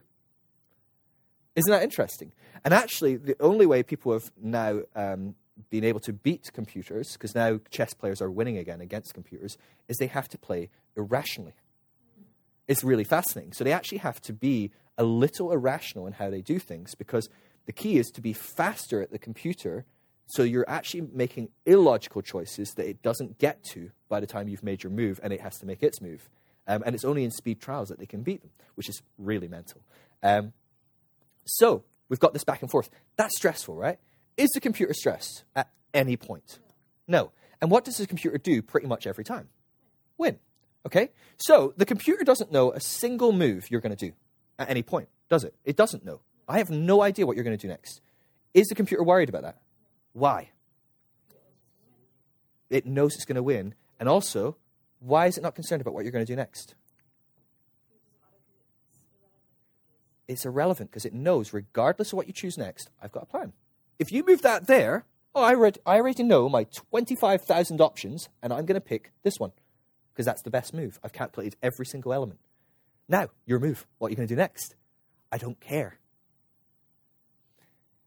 [1.55, 2.33] Isn't that interesting?
[2.65, 5.35] And actually, the only way people have now um,
[5.69, 9.97] been able to beat computers, because now chess players are winning again against computers, is
[9.97, 11.53] they have to play irrationally.
[12.67, 13.53] It's really fascinating.
[13.53, 17.29] So they actually have to be a little irrational in how they do things, because
[17.65, 19.85] the key is to be faster at the computer
[20.27, 24.63] so you're actually making illogical choices that it doesn't get to by the time you've
[24.63, 26.29] made your move and it has to make its move.
[26.67, 29.47] Um, and it's only in speed trials that they can beat them, which is really
[29.47, 29.81] mental.
[30.21, 30.53] Um,
[31.45, 32.89] so we've got this back and forth.
[33.17, 33.99] That's stressful, right?
[34.37, 36.59] Is the computer stressed at any point?
[37.07, 37.31] No.
[37.61, 39.49] And what does the computer do pretty much every time?
[40.17, 40.39] Win.
[40.85, 41.09] Okay?
[41.37, 44.13] So the computer doesn't know a single move you're going to do
[44.57, 45.53] at any point, does it?
[45.65, 46.21] It doesn't know.
[46.47, 48.01] I have no idea what you're going to do next.
[48.53, 49.57] Is the computer worried about that?
[50.13, 50.49] Why?
[52.69, 53.75] It knows it's going to win.
[53.99, 54.57] And also,
[55.03, 56.75] why is it not concerned about what you're going to do next?
[60.27, 63.51] It's irrelevant because it knows, regardless of what you choose next, I've got a plan.
[63.99, 68.53] If you move that there, oh, I, read, I already know my 25,000 options, and
[68.53, 69.51] I'm going to pick this one
[70.13, 70.99] because that's the best move.
[71.03, 72.39] I've calculated every single element.
[73.09, 73.85] Now, your move.
[73.97, 74.75] What are you going to do next?
[75.31, 75.99] I don't care.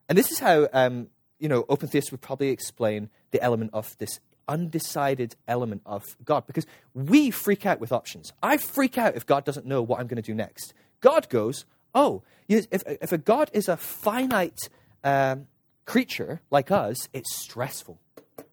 [0.09, 3.99] And this is how, um, you know, open theists would probably explain the element of
[3.99, 8.33] this undecided element of God because we freak out with options.
[8.43, 10.75] I freak out if God doesn't know what I'm going to do next.
[11.01, 14.69] God goes, oh, if, if a God is a finite
[15.05, 15.47] um,
[15.85, 17.99] creature like us, it's stressful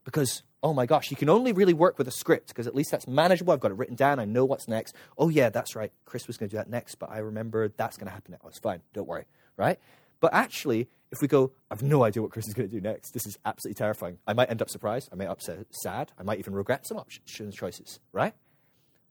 [0.04, 2.92] because, oh my gosh, you can only really work with a script because at least
[2.92, 3.54] that's manageable.
[3.54, 4.20] I've got it written down.
[4.20, 4.96] I know what's next.
[5.18, 5.92] Oh, yeah, that's right.
[6.06, 8.36] Chris was going to do that next, but I remember that's going to happen.
[8.44, 8.82] Oh, it's fine.
[8.94, 9.26] Don't worry.
[9.56, 9.80] Right?
[10.24, 13.12] But actually, if we go, I've no idea what Chris is going to do next,
[13.12, 14.20] this is absolutely terrifying.
[14.26, 15.10] I might end up surprised.
[15.12, 16.14] I might up sad.
[16.18, 18.34] I might even regret some options choices, right?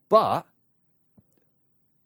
[0.08, 0.46] But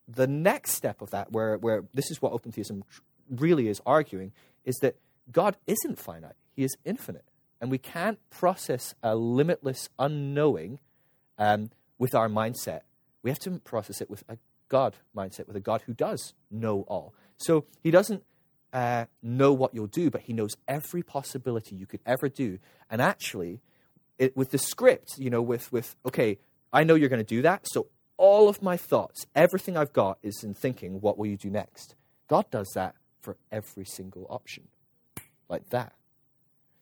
[0.09, 2.83] the next step of that, where, where this is what open theism
[3.31, 4.33] really is arguing,
[4.65, 4.97] is that
[5.31, 7.27] God isn't finite, He is infinite.
[7.61, 10.81] And we can't process a limitless unknowing
[11.39, 12.81] um, with our mindset.
[13.23, 14.39] We have to process it with a
[14.69, 17.15] God mindset, with a God who does know all.
[17.37, 18.25] So He doesn't
[18.77, 22.59] uh, know what you'll do, but He knows every possibility you could ever do.
[22.91, 23.63] And actually,
[24.19, 26.39] it, with the script, you know, with, with okay,
[26.75, 27.87] I know you're going to do that, so
[28.19, 31.95] all of my thoughts, everything I've got is in thinking, what will you do next?
[32.29, 34.65] God does that for every single option,
[35.49, 35.95] like that.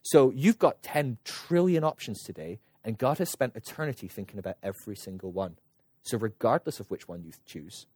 [0.03, 4.97] So you've got 10 trillion options today, and God has spent eternity thinking about every
[4.97, 5.59] single one.
[6.03, 7.87] So, regardless of which one you choose,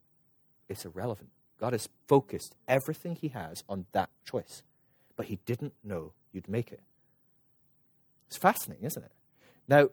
[0.68, 1.30] it's irrelevant.
[1.58, 4.62] God has focused everything He has on that choice,
[5.16, 6.80] but He didn't know you'd make it.
[8.28, 9.12] It's fascinating, isn't it?
[9.66, 9.88] Now,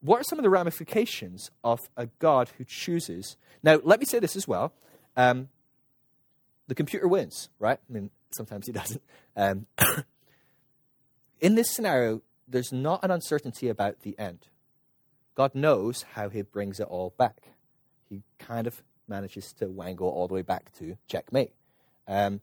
[0.00, 3.36] what are some of the ramifications of a God who chooses?
[3.62, 4.72] Now, let me say this as well.
[5.16, 5.48] Um,
[6.68, 7.78] the computer wins, right?
[7.88, 9.02] I mean, sometimes he doesn't.
[9.36, 9.66] Um,
[11.40, 14.46] in this scenario, there's not an uncertainty about the end.
[15.34, 17.42] God knows how he brings it all back.
[18.08, 21.52] He kind of manages to wangle all the way back to checkmate.
[22.08, 22.40] Um,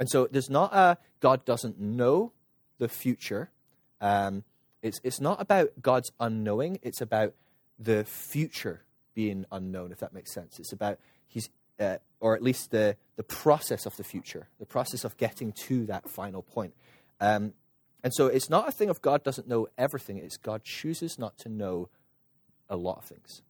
[0.00, 2.32] and so there's not a God doesn't know
[2.78, 3.50] the future.
[4.00, 4.44] Um,
[4.82, 7.34] it's, it's not about God's unknowing, it's about
[7.78, 8.82] the future
[9.14, 10.58] being unknown, if that makes sense.
[10.58, 15.04] It's about he's, uh, or at least the, the process of the future, the process
[15.04, 16.74] of getting to that final point.
[17.20, 17.54] Um,
[18.04, 21.36] and so it's not a thing of God doesn't know everything, it's God chooses not
[21.38, 21.88] to know
[22.70, 23.42] a lot of things.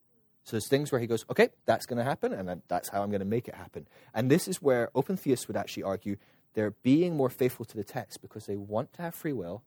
[0.49, 3.11] So there's things where he goes, okay, that's going to happen, and that's how I'm
[3.11, 3.87] going to make it happen.
[4.15, 6.17] And this is where open theists would actually argue
[6.55, 9.63] they're being more faithful to the text because they want to have free will,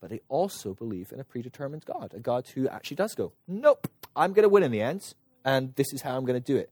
[0.00, 3.86] but they also believe in a predetermined God, a God who actually does go, nope,
[4.16, 6.56] I'm going to win in the end, and this is how I'm going to do
[6.56, 6.68] it.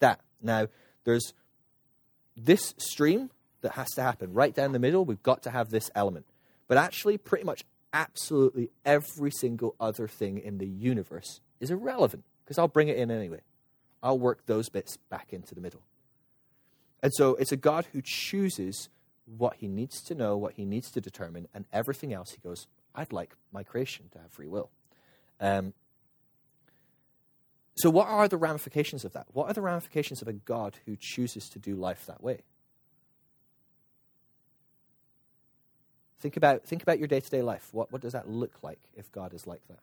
[0.00, 0.20] That.
[0.42, 0.66] Now,
[1.04, 1.32] there's
[2.36, 3.30] this stream
[3.62, 5.06] that has to happen right down the middle.
[5.06, 6.26] We've got to have this element.
[6.68, 12.58] But actually, pretty much absolutely every single other thing in the universe is irrelevant because
[12.58, 13.40] I'll bring it in anyway.
[14.02, 15.82] I'll work those bits back into the middle.
[17.02, 18.88] And so it's a God who chooses
[19.26, 22.66] what he needs to know, what he needs to determine, and everything else he goes,
[22.94, 24.70] I'd like my creation to have free will.
[25.40, 25.72] Um,
[27.76, 29.26] so, what are the ramifications of that?
[29.32, 32.40] What are the ramifications of a God who chooses to do life that way?
[36.20, 37.68] Think about, think about your day to day life.
[37.72, 39.80] What, what does that look like if God is like that?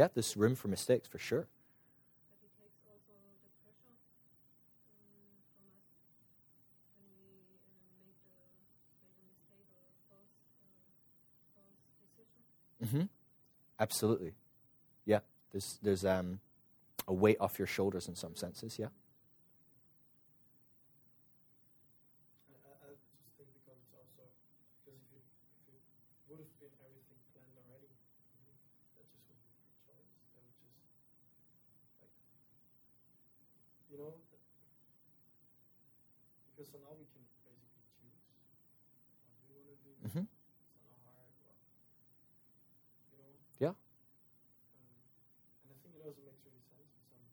[0.00, 1.46] Yeah, there's room for mistakes for sure.
[12.82, 13.02] Mm-hmm.
[13.78, 14.32] Absolutely.
[15.06, 15.20] Yeah.
[15.52, 16.40] There's there's um,
[17.06, 18.78] a weight off your shoulders in some senses.
[18.78, 18.88] Yeah.
[34.00, 34.16] You know,
[36.56, 38.16] because so now we can basically choose
[39.44, 39.92] what we want to do.
[40.08, 40.24] Mhm.
[40.24, 41.56] It's not hard, what,
[43.12, 43.32] you know.
[43.60, 43.76] Yeah.
[43.76, 43.76] Um,
[45.64, 47.24] and I think it also makes really sense in some,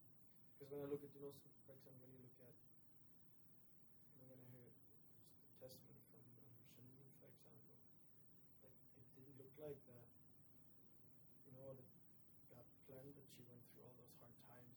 [0.59, 4.19] because when I look at, you know, some, for example, when you look at, you
[4.19, 7.79] know, when I hear the testimony from um, Shalini, for example,
[8.59, 10.07] like it didn't look like that,
[11.47, 11.87] you know, that
[12.51, 14.75] God planned that she went through all those hard times.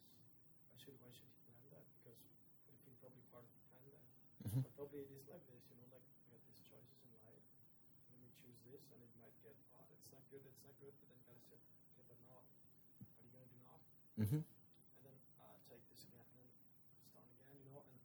[0.70, 1.86] Why should, why should he plan that?
[1.98, 4.02] Because it would have been probably part of the plan then.
[4.50, 4.62] Mhm.
[4.64, 7.46] But probably it is like this, you know, like we have these choices in life,
[8.10, 10.90] and we choose this, and it might get, oh, that's not good, that's not good,
[10.98, 12.42] but then God said, okay, but now,
[12.98, 13.78] what are you going to do now?
[14.18, 14.42] Mm-hmm.
[14.42, 16.50] And then uh, take this again, and then
[16.98, 18.02] it's down again, you know, and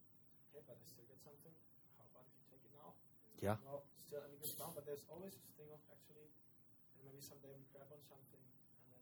[0.53, 1.57] okay, but I still get something.
[1.97, 2.93] How about if you take it now?
[3.41, 3.57] Yeah.
[3.65, 7.17] No, still, and it goes down, but there's always this thing of actually, and maybe
[7.17, 9.01] someday we grab on something, and then,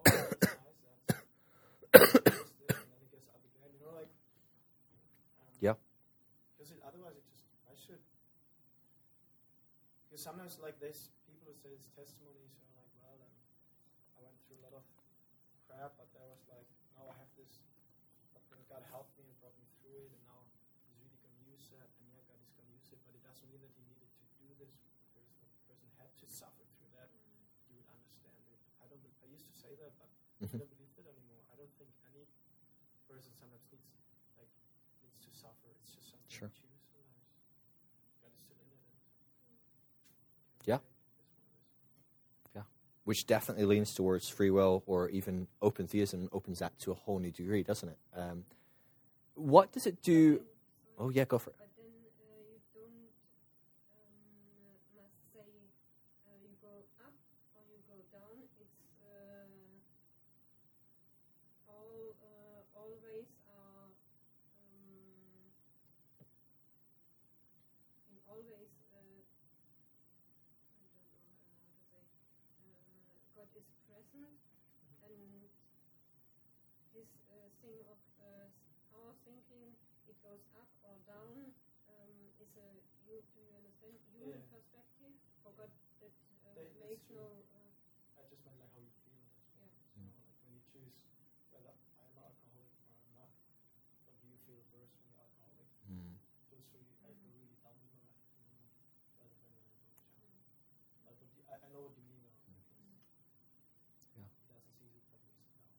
[0.00, 4.08] oh, that's nice, that's, that's this, and then it gets up again, you know, like,
[5.36, 5.76] um, Yeah.
[6.56, 8.02] because it, otherwise it just, I should,
[10.20, 13.32] because sometimes like this, people who say it's testimonies, you know, like, well, um,
[14.12, 14.84] I went through a lot of
[15.64, 17.64] crap, but there was like, now I have this,
[18.36, 20.44] but God helped me and brought me through it, and now
[20.92, 23.16] He's really going to use it, and yeah, God is going to use it, but
[23.16, 24.76] it doesn't mean that He needed to do this
[25.08, 27.08] because the person had to suffer through that.
[27.72, 28.60] You would understand it.
[28.76, 29.00] I don't.
[29.00, 30.12] I used to say that, but.
[30.40, 31.40] I don't believe it anymore.
[31.52, 32.24] I don't think any
[33.08, 33.88] person sometimes needs
[34.36, 34.48] like
[35.00, 35.68] needs to suffer.
[35.80, 36.48] It's just something Sure.
[36.48, 37.24] you choose sometimes.
[38.24, 38.80] God is still in it.
[38.80, 38.96] And
[40.64, 40.80] Yeah.
[40.80, 42.99] It's one of those.
[43.10, 47.18] Which definitely leans towards free will or even open theism opens that to a whole
[47.18, 47.98] new degree, doesn't it?
[48.14, 48.44] Um,
[49.34, 50.42] what does it do?
[50.96, 51.56] Oh, yeah, go for it.
[73.56, 74.34] Is present,
[75.06, 75.48] and
[76.94, 78.46] this uh, thing of uh,
[78.96, 79.74] our thinking,
[80.10, 81.54] it goes up or down,
[81.90, 82.68] um, is a
[83.06, 84.50] you, do you understand human Yeah.
[84.50, 85.14] perspective?
[85.42, 85.70] For God,
[86.02, 86.14] that
[86.46, 87.46] uh, makes no.
[87.54, 87.70] Uh,
[88.18, 89.22] I just meant like how you feel.
[89.58, 89.70] well.
[89.96, 90.04] Yeah.
[90.04, 90.94] You know, like when you choose
[91.50, 93.32] whether I am an alcoholic or I'm not,
[94.04, 95.70] but do you feel worse when you're alcoholic?
[95.88, 96.14] Mm.
[96.50, 98.70] feels really, I feel really down in my life at the moment,
[99.18, 100.42] rather than when I don't jump.
[101.06, 102.36] But, but the, I, I know what you mean though.
[102.44, 102.60] because
[104.18, 104.26] Yeah.
[104.28, 105.70] He doesn't see it probably sit down.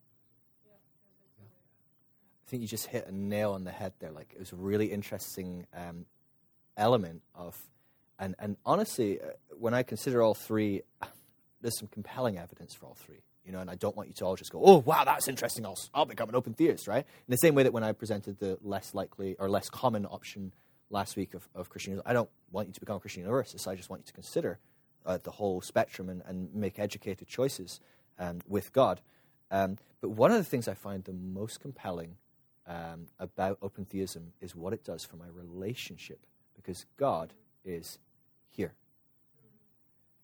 [0.65, 1.51] yeah, yeah, that's Yeah.
[1.51, 4.11] the- I think you just hit a nail on the head there.
[4.11, 6.05] Like it was a really interesting um,
[6.75, 7.57] element of,
[8.19, 9.27] and and honestly, uh,
[9.57, 10.81] when I consider all three,
[11.61, 13.23] there's some compelling evidence for all three.
[13.45, 15.65] You know, and I don't want you to all just go, "Oh, wow, that's interesting.
[15.65, 17.05] I'll, I'll become an open theist," right?
[17.05, 20.51] In the same way that when I presented the less likely or less common option
[20.89, 23.67] last week of, of Christian, I don't want you to become a Christian universalist.
[23.67, 24.59] I just want you to consider
[25.05, 27.79] uh, the whole spectrum and, and make educated choices
[28.19, 28.99] um, with God.
[29.49, 32.17] Um, but one of the things I find the most compelling
[32.71, 36.19] um, about open theism is what it does for my relationship
[36.55, 37.33] because God
[37.65, 37.99] is
[38.49, 38.73] here.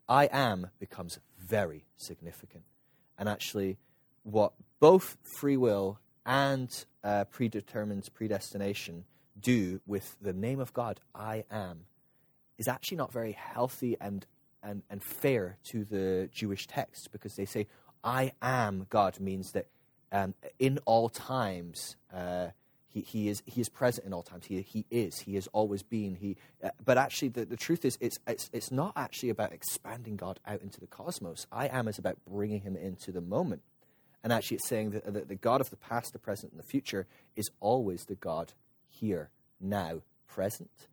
[0.08, 2.64] I am becomes very significant.
[3.18, 3.78] And actually,
[4.24, 9.04] what both free will and uh, predetermined predestination
[9.39, 11.82] do with the name of God, I am,
[12.58, 14.26] is actually not very healthy and,
[14.64, 17.68] and, and fair to the Jewish text because they say,
[18.04, 19.68] I am God means that
[20.12, 22.47] um, in all times, uh,
[22.88, 24.45] he, he, is, he is present in all times.
[24.45, 25.20] He, he is.
[25.20, 26.16] He has always been.
[26.16, 30.16] He, uh, but actually, the, the truth is, it's, it's, it's not actually about expanding
[30.16, 31.45] God out into the cosmos.
[31.51, 33.62] I am is about bringing him into the moment.
[34.24, 36.68] And actually, it's saying that, that the God of the past, the present, and the
[36.68, 37.05] future
[37.36, 38.53] is always the God
[38.89, 39.30] here,
[39.62, 40.88] now, present.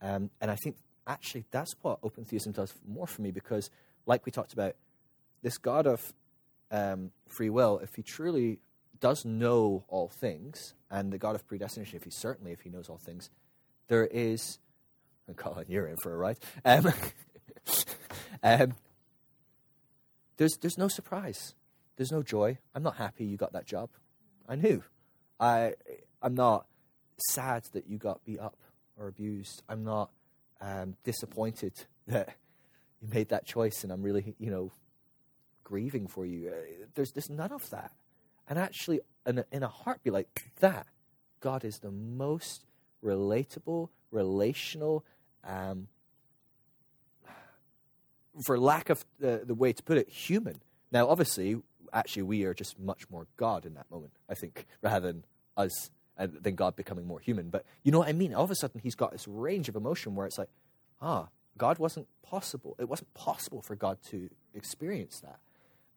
[0.00, 3.70] Um, and I think actually that's what open theism does more for me because,
[4.06, 4.76] like we talked about,
[5.42, 6.12] this God of
[6.70, 8.60] um, free will, if he truly
[9.00, 12.88] does know all things, and the God of predestination, if he certainly, if he knows
[12.88, 13.30] all things,
[13.88, 14.58] there is.
[15.36, 16.38] Colin, you're in for a ride.
[16.64, 16.90] Um,
[18.42, 18.74] um,
[20.38, 21.54] there's there's no surprise.
[21.96, 22.58] There's no joy.
[22.74, 23.90] I'm not happy you got that job.
[24.48, 24.82] I knew.
[25.38, 25.74] I
[26.22, 26.66] I'm not
[27.30, 28.56] sad that you got beat up
[28.96, 29.62] or abused.
[29.68, 30.10] I'm not
[30.60, 31.72] um, disappointed
[32.06, 32.36] that
[33.02, 34.72] you made that choice, and I'm really you know
[35.68, 36.48] grieving for you.
[36.48, 37.92] Uh, there's there's none of that.
[38.48, 40.86] And actually, in a, in a heartbeat like that,
[41.40, 42.64] God is the most
[43.04, 45.04] relatable, relational,
[45.44, 45.88] um,
[48.46, 50.62] for lack of the, the way to put it, human.
[50.90, 51.60] Now, obviously,
[51.92, 55.24] actually, we are just much more God in that moment, I think, rather than
[55.56, 57.50] us, uh, than God becoming more human.
[57.50, 58.32] But you know what I mean?
[58.32, 60.50] All of a sudden, he's got this range of emotion where it's like,
[61.02, 62.76] ah, God wasn't possible.
[62.78, 65.40] It wasn't possible for God to experience that.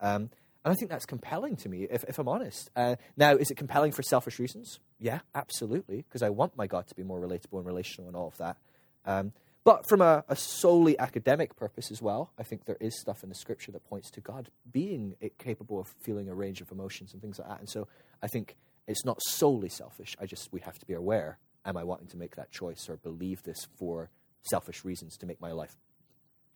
[0.01, 0.29] Um,
[0.63, 2.69] and I think that's compelling to me, if, if I'm honest.
[2.75, 4.79] Uh, now, is it compelling for selfish reasons?
[4.99, 8.27] Yeah, absolutely, because I want my God to be more relatable and relational and all
[8.27, 8.57] of that.
[9.05, 9.33] Um,
[9.63, 13.29] but from a, a, solely academic purpose as well, I think there is stuff in
[13.29, 17.21] the scripture that points to God being capable of feeling a range of emotions and
[17.21, 17.59] things like that.
[17.59, 17.87] And so
[18.23, 18.55] I think
[18.87, 20.15] it's not solely selfish.
[20.19, 22.97] I just, we have to be aware am I wanting to make that choice or
[22.97, 24.09] believe this for
[24.41, 25.75] selfish reasons to make my life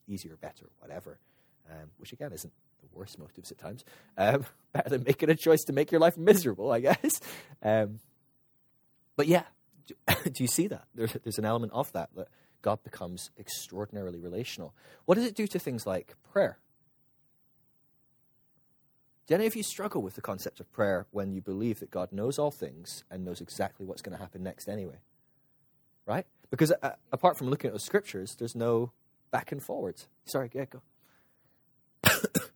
[0.08, 1.20] easier, better, whatever?
[1.70, 2.54] Um, which again isn't
[2.96, 3.84] the worst motives at times.
[4.18, 7.22] Um, better than making a choice to make your life miserable, I guess.
[7.62, 8.00] Um,
[9.16, 9.44] but yeah,
[9.88, 9.96] do,
[10.32, 10.86] do you see that?
[10.94, 12.28] There's, there's an element of that that
[12.62, 14.74] God becomes extraordinarily relational.
[15.06, 16.58] What does it do to things like prayer?
[19.28, 22.12] Do any of you struggle with the concept of prayer when you believe that God
[22.12, 25.00] knows all things and knows exactly what's going to happen next anyway?
[26.06, 26.28] Right?
[26.52, 28.92] Because uh, apart from looking at the scriptures, there's no
[29.32, 30.08] back and forwards.
[30.26, 30.82] Sorry, yeah, go.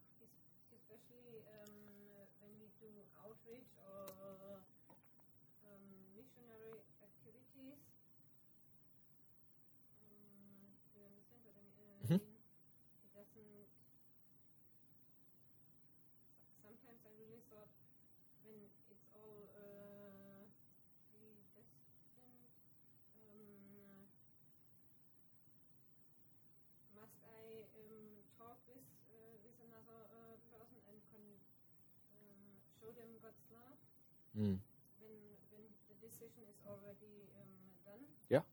[34.37, 34.59] Mm.
[35.01, 35.17] when
[35.51, 37.49] when the decision is already um,
[37.85, 38.43] done?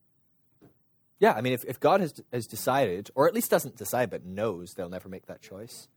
[1.19, 4.25] Yeah, I mean, if, if God has, has decided, or at least doesn't decide, but
[4.25, 5.89] knows they'll never make that choice,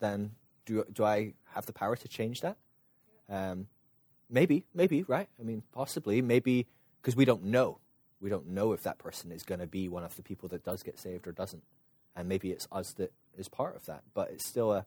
[0.00, 0.32] then
[0.66, 2.56] do, do I have the power to change that?
[3.28, 3.68] Um,
[4.28, 5.28] maybe, maybe, right?
[5.38, 6.66] I mean, possibly, maybe,
[7.00, 7.78] because we don't know.
[8.20, 10.64] We don't know if that person is going to be one of the people that
[10.64, 11.62] does get saved or doesn't.
[12.16, 14.02] And maybe it's us that is part of that.
[14.12, 14.86] But it's still a,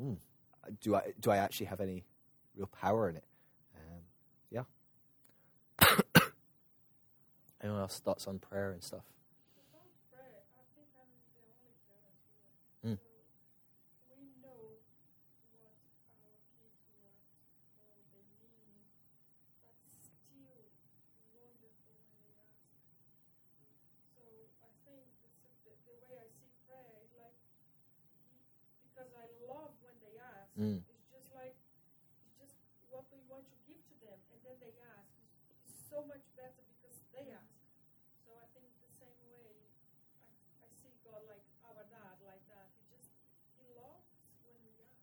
[0.00, 0.16] mm,
[0.80, 2.04] do, I, do I actually have any
[2.56, 3.24] real power in it?
[7.62, 9.04] Anyone else thoughts on prayer and stuff?
[9.68, 12.16] About prayer, I think I'm the only parent
[12.80, 12.96] here.
[12.96, 12.98] Mm.
[14.16, 14.80] We know
[15.52, 15.76] what
[16.24, 17.20] our kids want
[17.84, 18.88] or they need,
[19.60, 22.64] but still wonderful when they ask.
[24.16, 24.24] So
[24.64, 25.04] I think
[25.68, 27.36] the, the way I see prayer is like
[28.88, 30.48] because I love when they ask.
[30.56, 30.80] Mm.
[30.88, 31.52] It's just like
[32.24, 32.56] it's just
[32.88, 35.12] what we want to give to them, and then they ask.
[35.68, 37.52] It's so much better because they ask.
[38.24, 39.42] So I think the same way
[40.22, 42.70] I, I see God like our dad like that.
[42.78, 43.10] He just
[43.58, 44.06] he loves
[44.46, 45.02] when we ask.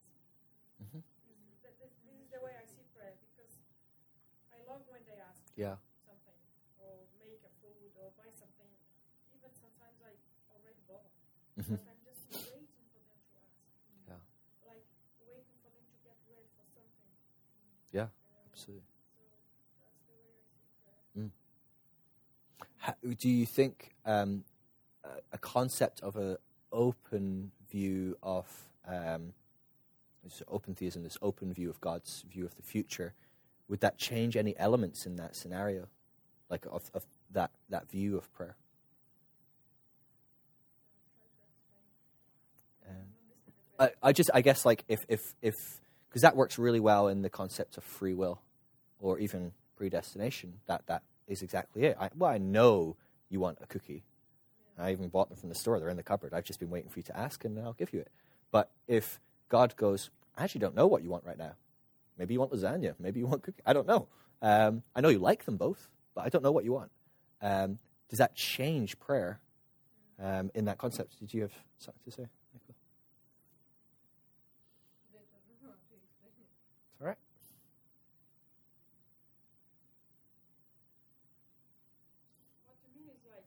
[0.79, 1.01] Mhm.
[1.03, 3.51] This, that- this, this is the way I see prayer because
[4.55, 5.75] I love when they ask Yeah.
[6.05, 6.37] something
[6.77, 8.69] or make a food or buy something.
[9.33, 10.13] Even sometimes I
[10.53, 11.09] already bought,
[11.57, 11.81] Mhm.
[11.81, 13.57] but I'm just waiting for them to ask.
[14.07, 14.21] Yeah.
[14.69, 14.85] Like
[15.25, 17.09] waiting for them to get ready for something.
[17.91, 18.85] Yeah, Um, Absolutely.
[19.17, 19.21] So
[19.81, 21.31] that's the way I see prayer.
[22.77, 24.43] Ha- do you think um,
[25.03, 26.37] a, a concept of an
[26.71, 28.45] open view of
[28.85, 29.33] um,
[30.23, 33.13] this open theism, this open view of God's view of the future,
[33.67, 35.87] would that change any elements in that scenario,
[36.49, 38.55] like of, of that that view of prayer?
[42.87, 42.95] Um,
[43.79, 45.55] I, I just I guess like if if if
[46.09, 48.41] because that works really well in the concept of free will,
[48.99, 50.53] or even predestination.
[50.67, 51.97] That that is exactly it.
[51.99, 52.95] I, well, I know
[53.29, 54.03] you want a cookie.
[54.79, 55.79] I even bought them from the store.
[55.79, 56.33] They're in the cupboard.
[56.33, 58.09] I've just been waiting for you to ask, and I'll give you it.
[58.51, 61.53] But if God goes, I actually don't know what you want right now.
[62.17, 62.95] Maybe you want lasagna.
[62.99, 63.61] Maybe you want cookie.
[63.65, 64.07] I don't know.
[64.41, 66.91] Um, I know you like them both, but I don't know what you want.
[67.41, 69.39] Um, does that change prayer
[70.21, 71.19] um, in that concept?
[71.19, 72.27] Did you have something to say?
[72.53, 72.75] Nicola?
[75.13, 75.29] They don't
[75.61, 76.49] know how to explain it.
[76.93, 77.17] It's all right.
[82.65, 83.45] What to me is like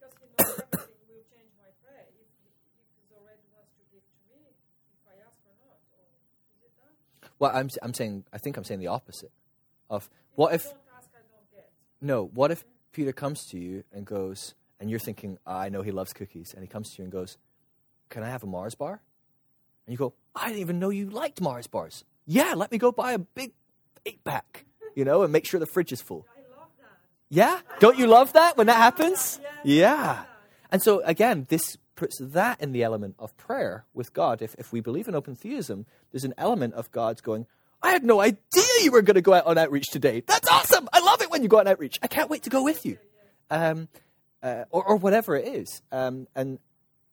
[0.00, 2.48] because he knows everything will change my prayer if he,
[2.80, 6.04] if he's already wants to give to me if I ask or not or
[6.56, 7.29] is it that?
[7.40, 9.32] Well, I'm I'm saying I think I'm saying the opposite.
[9.88, 11.70] Of what if don't ask I don't get.
[12.00, 12.26] no?
[12.32, 15.90] What if Peter comes to you and goes, and you're thinking, "Ah, I know he
[15.90, 17.38] loves cookies, and he comes to you and goes,
[18.10, 19.00] "Can I have a Mars bar?"
[19.86, 22.92] And you go, "I didn't even know you liked Mars bars." Yeah, let me go
[22.92, 23.52] buy a big
[24.06, 26.26] eight pack, you know, and make sure the fridge is full.
[26.28, 26.98] I love that.
[27.30, 29.40] Yeah, don't you love that when that happens?
[29.64, 30.24] Yeah.
[30.70, 34.40] And so again, this puts that in the element of prayer with God.
[34.40, 37.44] If, if we believe in open theism, there's an element of God's going,
[37.82, 38.38] I had no idea
[38.82, 40.22] you were going to go out on outreach today.
[40.26, 40.88] That's awesome.
[40.94, 41.98] I love it when you go on outreach.
[42.02, 42.96] I can't wait to go with you.
[43.50, 43.88] Um,
[44.42, 45.82] uh, or, or whatever it is.
[45.92, 46.58] Um, and,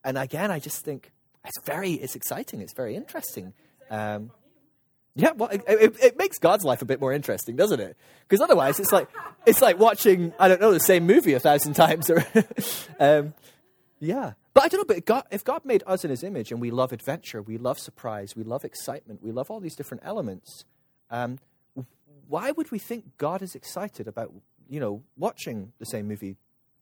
[0.05, 1.11] and again, I just think
[1.43, 2.61] it's very, it's exciting.
[2.61, 3.53] It's very interesting.
[3.91, 4.31] Um,
[5.15, 7.97] yeah, well, it, it, it makes God's life a bit more interesting, doesn't it?
[8.21, 9.09] Because otherwise, it's like
[9.47, 12.09] it's like watching I don't know the same movie a thousand times.
[12.11, 12.23] Or,
[12.99, 13.33] um,
[13.99, 14.95] yeah, but I don't know.
[14.95, 17.77] But God, if God made us in His image, and we love adventure, we love
[17.77, 20.65] surprise, we love excitement, we love all these different elements,
[21.11, 21.37] um,
[22.27, 24.33] why would we think God is excited about
[24.67, 26.37] you know watching the same movie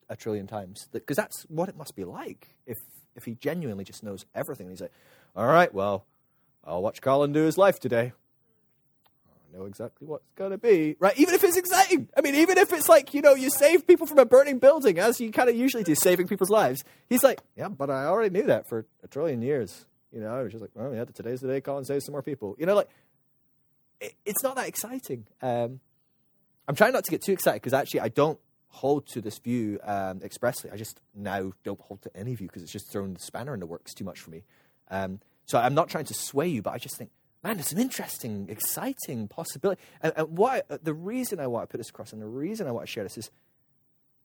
[0.07, 0.87] a trillion times?
[0.93, 2.77] Because that's what it must be like if
[3.13, 4.69] if He genuinely just knows everything.
[4.69, 4.93] He's like,
[5.35, 6.05] all right, well,
[6.63, 8.13] I'll watch Colin do his life today.
[9.55, 10.97] Know exactly what's going to be.
[10.99, 11.17] Right?
[11.17, 12.09] Even if it's exciting.
[12.17, 14.99] I mean, even if it's like, you know, you save people from a burning building,
[14.99, 16.83] as you kind of usually do, saving people's lives.
[17.07, 19.85] He's like, yeah, but I already knew that for a trillion years.
[20.11, 22.21] You know, I was just like, oh, yeah, today's the day Colin saves some more
[22.21, 22.55] people.
[22.59, 22.89] You know, like,
[24.01, 25.25] it, it's not that exciting.
[25.41, 25.79] Um,
[26.67, 29.79] I'm trying not to get too excited because actually I don't hold to this view
[29.83, 30.69] um, expressly.
[30.69, 33.61] I just now don't hold to any view because it's just thrown the spanner in
[33.61, 34.43] the works too much for me.
[34.91, 37.11] Um, so I'm not trying to sway you, but I just think,
[37.45, 39.79] man, there's some interesting, exciting possibility.
[40.01, 42.67] And, and why uh, the reason I want to put this across, and the reason
[42.67, 43.29] I want to share this is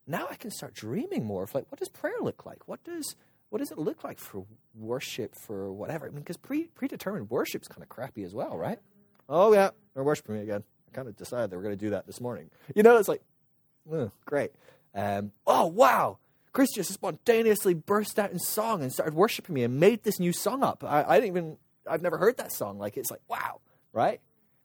[0.07, 2.67] now I can start dreaming more of like, what does prayer look like?
[2.67, 3.15] What does
[3.51, 4.47] what does it look like for
[4.77, 6.07] worship, for whatever?
[6.07, 8.79] I mean, because pre, predetermined worship's kind of crappy as well, right?
[9.29, 10.63] Oh yeah, they're worshiping me again.
[10.89, 12.49] I kind of decided they were going to do that this morning.
[12.75, 13.23] You know, it's like,
[13.93, 14.53] oh, great.
[14.95, 16.19] Um, oh wow,
[16.53, 20.33] Chris just spontaneously burst out in song and started worshiping me and made this new
[20.33, 20.85] song up.
[20.85, 21.57] I, I didn't even,
[21.91, 22.79] I've never heard that song.
[22.79, 23.61] Like it's like wow,
[23.93, 24.21] right?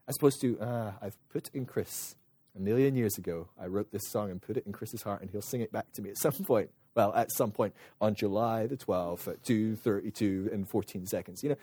[0.07, 2.15] As opposed to, uh, I've put in Chris
[2.55, 3.47] a million years ago.
[3.59, 5.91] I wrote this song and put it in Chris's heart, and he'll sing it back
[5.93, 6.69] to me at some point.
[6.95, 11.43] Well, at some point on July the 12th at 2:32 and 14 seconds.
[11.43, 11.57] You know,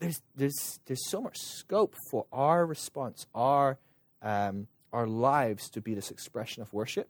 [0.00, 3.78] there's there's there's so much scope for our response, our
[4.20, 7.08] um, our lives to be this expression of worship,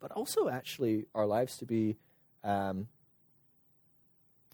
[0.00, 1.96] but also actually our lives to be
[2.44, 2.88] um,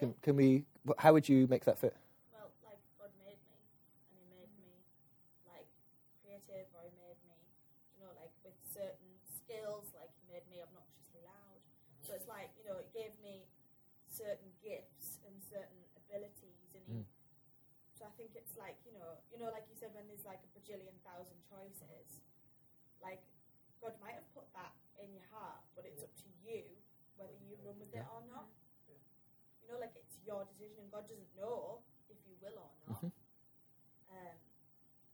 [0.00, 0.64] Can, can we?
[0.96, 1.92] How would you make that fit?
[2.32, 3.60] Well, like God made me,
[4.08, 4.72] and He made me
[5.44, 5.68] like
[6.24, 7.36] creative, or He made me,
[7.92, 9.92] you know, like with certain skills.
[9.92, 11.60] Like He made me obnoxiously loud.
[12.00, 13.44] So it's like you know, it gave me
[14.08, 17.04] certain gifts and certain abilities, and He.
[17.04, 17.08] Mm.
[17.92, 20.40] So I think it's like you know, you know, like you said, when there's like
[20.40, 22.24] a bajillion thousand choices,
[23.04, 23.20] like
[23.84, 26.64] God might have put that in your heart, but it's up to you
[27.20, 28.48] whether you run with it or not.
[29.70, 31.78] Know, like it's your decision, and God doesn't know
[32.10, 33.06] if you will or not.
[33.06, 33.12] Mhm.
[34.10, 34.36] Um,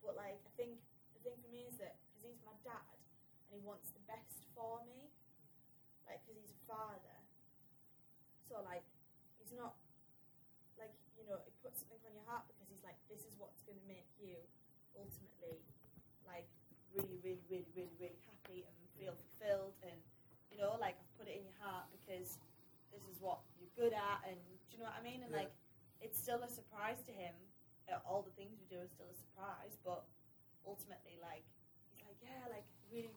[0.00, 0.80] but like, I think
[1.12, 2.96] the thing for me is that because he's my dad
[3.52, 5.12] and he wants the best for me,
[6.08, 7.18] like because he's a father.
[8.48, 8.84] So like,
[9.36, 9.76] he's not
[10.80, 13.60] like you know, he puts something on your heart because he's like, this is what's
[13.68, 14.40] going to make you
[14.96, 15.60] ultimately
[16.24, 16.48] like
[16.96, 20.00] really, really, really, really, really happy and feel fulfilled, and
[20.48, 22.40] you know, like I've put it in your heart because
[22.92, 23.44] this is what
[23.76, 25.22] good at, and do you know what I mean?
[25.22, 25.46] And Yeah.
[25.46, 25.52] like,
[26.00, 27.34] it's still a surprise to him.
[27.88, 30.02] Uh, all the things we do are still a surprise, but
[30.66, 31.44] ultimately, like,
[31.94, 33.14] he's like, yeah, like, really,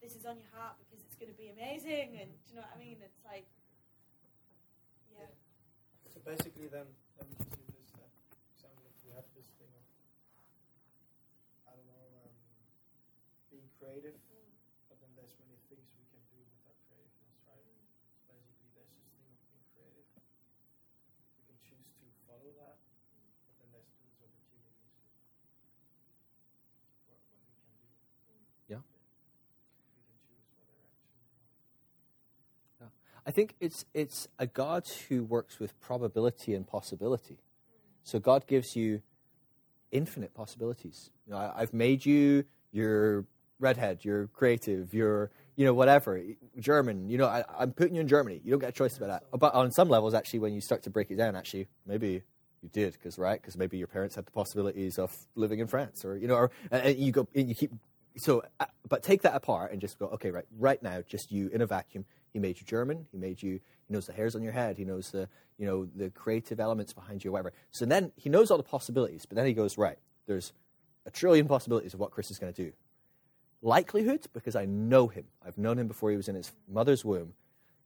[0.00, 2.64] this is on your heart because it's going to be amazing, and do you know
[2.64, 3.02] what I mean?
[3.04, 3.44] It's like,
[5.12, 5.28] yeah,
[6.08, 6.86] So basically, then
[7.20, 8.08] let me just use this uh,
[8.56, 8.88] example.
[8.88, 9.84] If we have this thing of,
[11.68, 12.32] I don't know, um,
[13.52, 14.48] being creative, Mm.
[14.88, 17.68] but then there's many things we can do with our creativeness, right?
[18.16, 20.08] So basically, there's this thing of being creative.
[21.36, 22.78] We can choose to follow that,
[23.46, 24.86] but then there's those opportunities.
[27.10, 27.90] What, what we can do.
[28.30, 28.78] Mm.
[28.78, 28.82] Yeah.
[29.92, 31.10] We can choose what direction.
[31.10, 31.26] we
[32.78, 32.94] want.
[33.26, 37.34] I think it's it's a God who works with probability and possibility.
[37.34, 38.04] Mm.
[38.04, 39.02] So God gives you
[39.90, 41.10] infinite possibilities.
[41.26, 42.44] You know, I, I've made you.
[42.72, 43.24] You're
[43.58, 44.04] redhead.
[44.04, 44.92] You're creative.
[44.92, 46.22] You're you know whatever
[46.58, 47.08] German.
[47.08, 48.40] You know I, I'm putting you in Germany.
[48.44, 49.38] You don't get a choice about that.
[49.38, 52.22] But on some levels, actually, when you start to break it down, actually maybe
[52.62, 56.04] you did because right because maybe your parents had the possibilities of living in France
[56.04, 57.72] or you know or and and you go and you keep
[58.16, 61.48] so uh, but take that apart and just go okay right right now just you
[61.48, 64.42] in a vacuum he made you german he made you he knows the hairs on
[64.42, 65.28] your head he knows the
[65.58, 69.26] you know the creative elements behind you whatever so then he knows all the possibilities
[69.26, 70.52] but then he goes right there's
[71.04, 72.72] a trillion possibilities of what chris is going to do
[73.66, 77.32] likelihood because i know him i've known him before he was in his mother's womb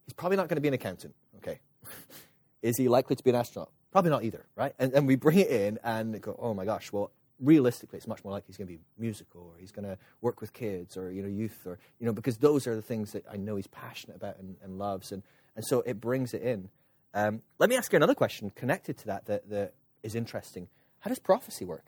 [0.07, 1.59] he's probably not going to be an accountant okay
[2.63, 5.39] is he likely to be an astronaut probably not either right and, and we bring
[5.39, 7.11] it in and go oh my gosh well
[7.43, 10.41] realistically, it's much more likely he's going to be musical or he's going to work
[10.41, 13.25] with kids or you know youth or you know because those are the things that
[13.33, 15.23] I know he's passionate about and, and loves and
[15.57, 16.69] and so it brings it in.
[17.13, 20.69] Um, let me ask you another question connected to that, that that is interesting.
[21.01, 21.87] How does prophecy work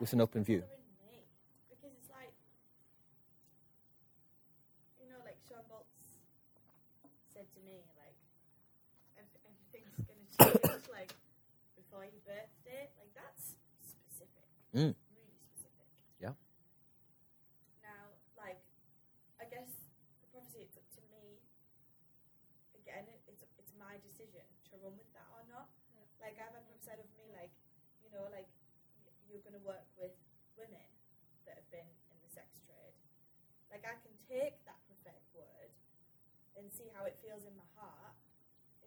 [0.00, 0.60] with an open view?
[0.60, 1.24] bothering me
[1.70, 2.34] because it's like,
[5.00, 5.86] you know, like Sean Boltz
[7.32, 8.18] said to me, like,
[9.16, 11.14] ev- everything's going to change, like,
[11.78, 12.90] before your birthday.
[13.00, 14.59] Like, that's specific.
[14.70, 14.94] Mm.
[14.94, 15.86] Really specific.
[16.22, 16.34] Yeah.
[17.82, 18.62] Now, like,
[19.42, 19.66] I guess
[20.22, 21.42] the prophecy, it's up to me.
[22.78, 25.74] Again, it, it's it's my decision to run with that or not.
[26.22, 27.50] Like, I've had people said of me, like,
[28.04, 28.46] you know, like,
[29.26, 30.14] you're going to work with
[30.54, 30.86] women
[31.48, 32.94] that have been in the sex trade.
[33.74, 35.74] Like, I can take that prophetic word
[36.54, 38.14] and see how it feels in my heart.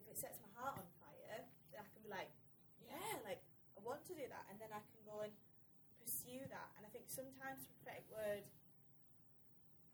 [0.00, 2.32] If it sets my heart on fire, then I can be like,
[2.80, 3.42] yeah, like,
[3.76, 4.44] I want to do that.
[4.48, 5.34] And then I can go and
[6.34, 6.74] pursue that.
[6.74, 8.42] And I think sometimes prophetic word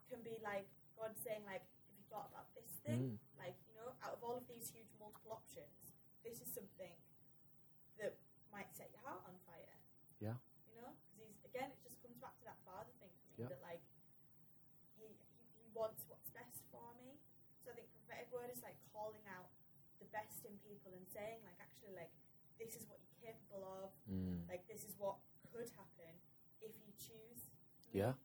[0.09, 0.65] can be like
[0.97, 3.21] God saying, like, have you thought about this thing?
[3.37, 5.93] Like, you know, out of all of these huge multiple options,
[6.25, 6.97] this is something
[8.01, 8.17] that
[8.49, 9.77] might set your heart on fire.
[10.17, 10.37] Yeah.
[10.65, 13.45] You know, because he's again, it just comes back to that father thing for me
[13.45, 13.49] Yeah.
[13.53, 13.81] that like
[14.97, 17.21] he, he he wants what's best for me.
[17.61, 19.49] So I think prophetic word is like calling out
[20.01, 22.13] the best in people and saying like actually like
[22.61, 23.89] this is what you're capable of.
[24.09, 24.45] Mm.
[24.45, 25.17] Like this is what
[25.51, 26.00] could happen
[27.11, 27.43] choose.
[27.91, 28.15] Yeah.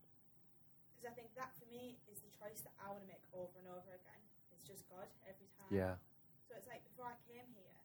[0.95, 3.51] Because I think that for me is the choice that I want to make over
[3.59, 4.23] and over again.
[4.55, 5.67] It's just God every time.
[5.67, 5.99] Yeah.
[6.47, 7.75] So it's like before I came here,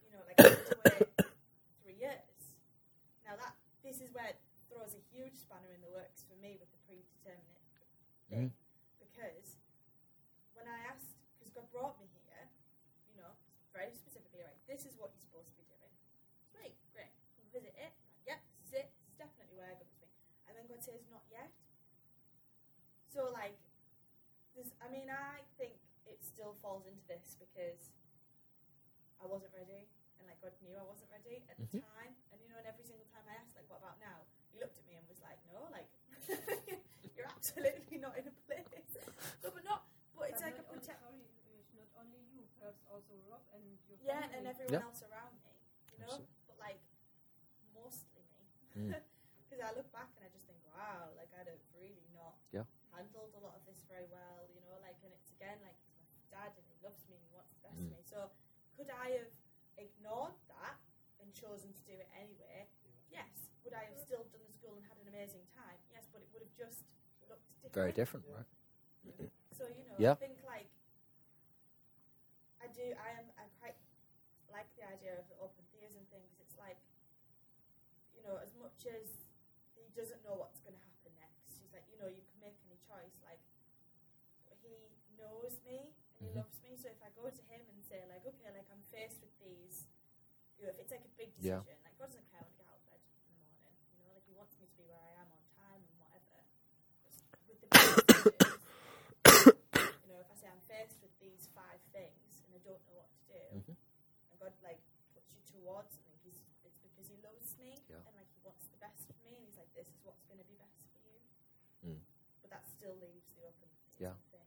[0.00, 0.40] you know, like
[1.84, 2.56] three years.
[3.28, 4.40] Now that this is where it
[4.72, 7.60] throws a huge spanner in the works for me with the predeterminate
[8.32, 8.48] mm-hmm.
[8.48, 8.56] thing,
[8.98, 9.60] because
[10.56, 12.48] when I asked, because God brought me here,
[13.12, 13.36] you know,
[13.76, 15.92] very specifically, right, this is what you're supposed to be doing.
[16.48, 17.92] Sweet, great, come visit it.
[17.92, 18.88] Like, yep, this is it.
[18.96, 20.24] This is definitely where God wants me.
[20.48, 21.52] And then God says, not yet.
[23.12, 23.60] So like,
[24.56, 25.76] there's, I mean, I think
[26.08, 27.92] it still falls into this because
[29.20, 29.84] I wasn't ready,
[30.18, 31.84] and like God knew I wasn't ready at the Mhm.
[31.84, 32.12] time.
[32.32, 34.24] And you know, and every single time I asked, like, what about now?
[34.50, 35.88] He looked at me and was like, no, like,
[37.16, 38.96] you're absolutely not in a place.
[39.44, 39.84] No, but not.
[40.16, 41.00] But it's But like a not only- protect.
[41.04, 41.20] sorry,
[41.60, 44.36] it's not only you, perhaps also Rob and your Yeah, family.
[44.40, 44.86] and everyone Yeah.
[44.88, 45.52] else around me,
[45.92, 46.16] you know.
[46.16, 46.36] Absolutely.
[46.48, 46.80] But like,
[47.76, 48.44] mostly me,
[48.76, 48.88] Mm.
[49.48, 51.71] because I look back and I just think, wow, like I'd have really not Yeah.
[53.02, 54.78] Handled a lot of this very well, you know.
[54.78, 57.50] Like, and it's again like he's my dad and he loves me and he wants
[57.58, 57.90] the best Mm.
[57.90, 58.02] for me.
[58.06, 58.30] So
[58.78, 59.32] could I have
[59.74, 60.78] ignored that
[61.18, 62.70] and chosen to do it anyway?
[63.10, 63.50] Yes.
[63.66, 65.78] Would I have still done the school and had an amazing time?
[65.90, 66.86] Yes, but it would have just
[67.26, 67.74] looked different.
[67.74, 68.46] Very different, right?
[69.58, 70.14] So you know, Yeah.
[70.14, 70.70] I think like
[72.62, 72.94] I do.
[72.98, 73.26] I am.
[73.38, 73.74] I quite
[74.50, 76.78] like the idea of the open theism thing because it's like,
[78.14, 79.26] you know, as much as
[79.74, 82.31] he doesn't know what's going to happen next, he's like, you know, you can make
[82.31, 82.31] any
[82.92, 83.16] choice.
[83.24, 83.40] Like
[84.60, 84.76] he
[85.16, 86.36] knows me and he Mhm.
[86.44, 86.76] loves me.
[86.76, 89.88] So if I go to him and say like, okay, like I'm faced with these,
[90.60, 91.58] you know, if it's like a big Yeah.
[91.64, 93.80] decision, like God doesn't care when I get out of bed in the morning.
[93.96, 96.36] You know, like he wants me to be where I am on time and whatever.
[97.48, 97.68] With the
[100.04, 102.94] you know, if I say I'm faced with these five things and I don't know
[103.02, 103.74] what to do, Mhm.
[104.30, 104.80] and God like
[105.14, 108.04] puts you towards something, he's it's because he loves me Yeah.
[108.06, 110.38] and like he wants the best for me, and he's like, this is what's going
[110.38, 111.18] to be best for you.
[111.82, 112.00] Mm.
[112.41, 114.14] But that still leaves the open Yeah.
[114.30, 114.40] thing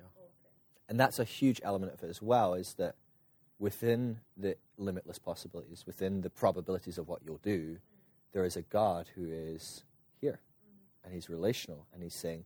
[0.00, 0.06] Yeah.
[0.16, 0.50] open.
[0.88, 2.94] and that's a huge element of it as well is that
[3.58, 7.78] within the limitless possibilities within the probabilities of what you'll do
[8.32, 9.82] there is a god who is
[10.20, 10.40] here
[11.04, 12.44] and he's relational and he's saying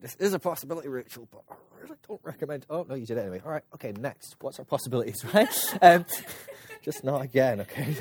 [0.00, 3.20] this is a possibility rachel but i really don't recommend oh no you did it
[3.20, 6.04] anyway all right okay next what's our possibilities right um,
[6.82, 7.96] just not again okay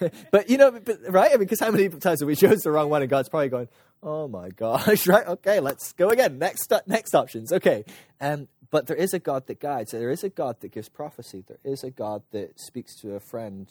[0.30, 2.70] but you know but, right i mean because how many times have we chose the
[2.70, 3.68] wrong one and god's probably going
[4.02, 7.84] oh my gosh right okay let's go again next next options okay
[8.20, 9.92] um, but there is a God that guides.
[9.92, 11.44] There is a God that gives prophecy.
[11.46, 13.70] There is a God that speaks to a friend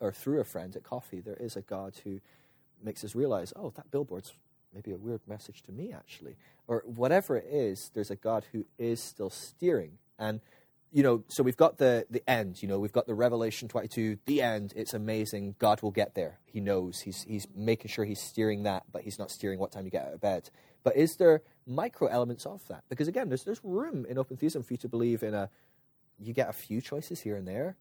[0.00, 1.20] or through a friend at coffee.
[1.20, 2.20] There is a God who
[2.82, 4.32] makes us realize, oh, that billboard's
[4.74, 6.36] maybe a weird message to me, actually.
[6.66, 9.98] Or whatever it is, there's a God who is still steering.
[10.18, 10.40] And,
[10.94, 14.16] you know, so we've got the, the end, you know, we've got the Revelation 22,
[14.26, 14.72] the end.
[14.76, 15.56] It's amazing.
[15.58, 16.38] God will get there.
[16.44, 17.00] He knows.
[17.00, 20.06] He's, he's making sure he's steering that, but he's not steering what time you get
[20.06, 20.50] out of bed.
[20.84, 22.84] But is there micro elements of that?
[22.88, 25.50] Because again, there's there's room in open theism for you to believe in a
[26.20, 27.76] you get a few choices here and there,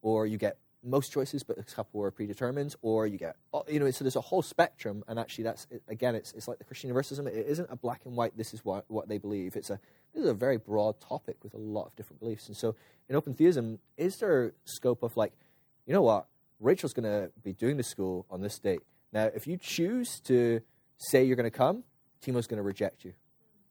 [0.00, 3.36] or you get most choices but a couple are predetermined, or you get
[3.68, 3.90] you know.
[3.90, 7.26] So there's a whole spectrum, and actually that's again, it's it's like the Christian universalism.
[7.26, 8.36] It isn't a black and white.
[8.36, 9.56] This is what what they believe.
[9.56, 9.80] It's a
[10.14, 12.48] this is a very broad topic with a lot of different beliefs.
[12.48, 12.76] And so
[13.08, 15.32] in open theism, is there scope of like,
[15.86, 16.26] you know what,
[16.60, 18.80] Rachel's going to be doing the school on this date.
[19.12, 20.60] Now, if you choose to
[20.98, 21.84] say you're going to come,
[22.24, 23.12] Timo's going to reject you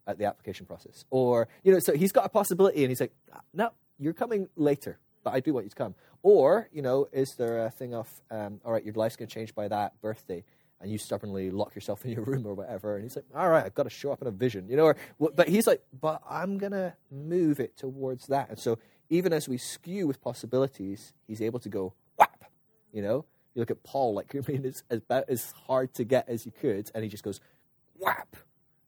[0.05, 1.05] at the application process.
[1.09, 3.13] Or, you know, so he's got a possibility and he's like,
[3.53, 5.95] no, you're coming later, but I do want you to come.
[6.21, 9.33] Or, you know, is there a thing of, um, all right, your life's going to
[9.33, 10.43] change by that birthday
[10.83, 12.95] and you stubbornly lock yourself in your room or whatever.
[12.95, 14.85] And he's like, all right, I've got to show up in a vision, you know,
[14.85, 14.97] or,
[15.35, 18.49] but he's like, but I'm going to move it towards that.
[18.49, 18.77] And so
[19.09, 22.45] even as we skew with possibilities, he's able to go, whap,
[22.91, 26.27] you know, you look at Paul, like, I mean, it's about as hard to get
[26.27, 26.91] as you could.
[26.93, 27.39] And he just goes,
[27.97, 28.35] whap,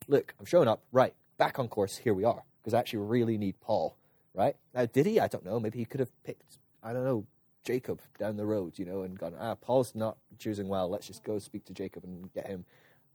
[0.07, 3.37] look, I'm showing up, right, back on course, here we are, because I actually really
[3.37, 3.95] need Paul,
[4.35, 4.55] right?
[4.73, 5.19] Now, did he?
[5.19, 5.59] I don't know.
[5.59, 7.25] Maybe he could have picked, I don't know,
[7.63, 11.23] Jacob down the road, you know, and gone, ah, Paul's not choosing well, let's just
[11.23, 12.65] go speak to Jacob and get him.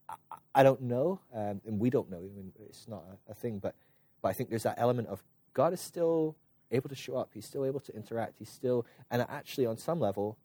[0.08, 0.14] I,
[0.54, 3.58] I don't know, um, and we don't know, I mean, it's not a, a thing,
[3.58, 3.76] but,
[4.22, 5.22] but I think there's that element of
[5.54, 6.36] God is still
[6.72, 10.00] able to show up, he's still able to interact, he's still, and actually on some
[10.00, 10.36] level,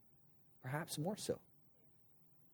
[0.62, 1.40] perhaps more so.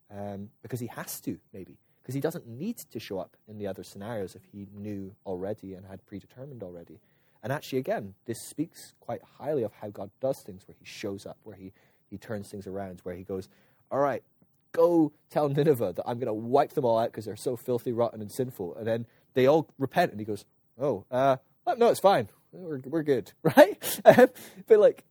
[0.10, 3.68] Um, because he has to, maybe because he doesn't need to show up in the
[3.68, 7.00] other scenarios if he knew already and had predetermined already.
[7.44, 11.26] And actually, again, this speaks quite highly of how God does things, where he shows
[11.26, 11.74] up, where he,
[12.10, 13.50] he turns things around, where he goes,
[13.92, 14.24] All right,
[14.72, 17.92] go tell Nineveh that I'm going to wipe them all out because they're so filthy,
[17.92, 18.76] rotten, and sinful.
[18.76, 20.46] And then they all repent, and he goes,
[20.80, 21.38] Oh, uh,
[21.68, 22.30] oh, no, it's fine.
[22.52, 24.02] We're, we're good, right?
[24.06, 24.28] Um,
[24.68, 25.04] but like,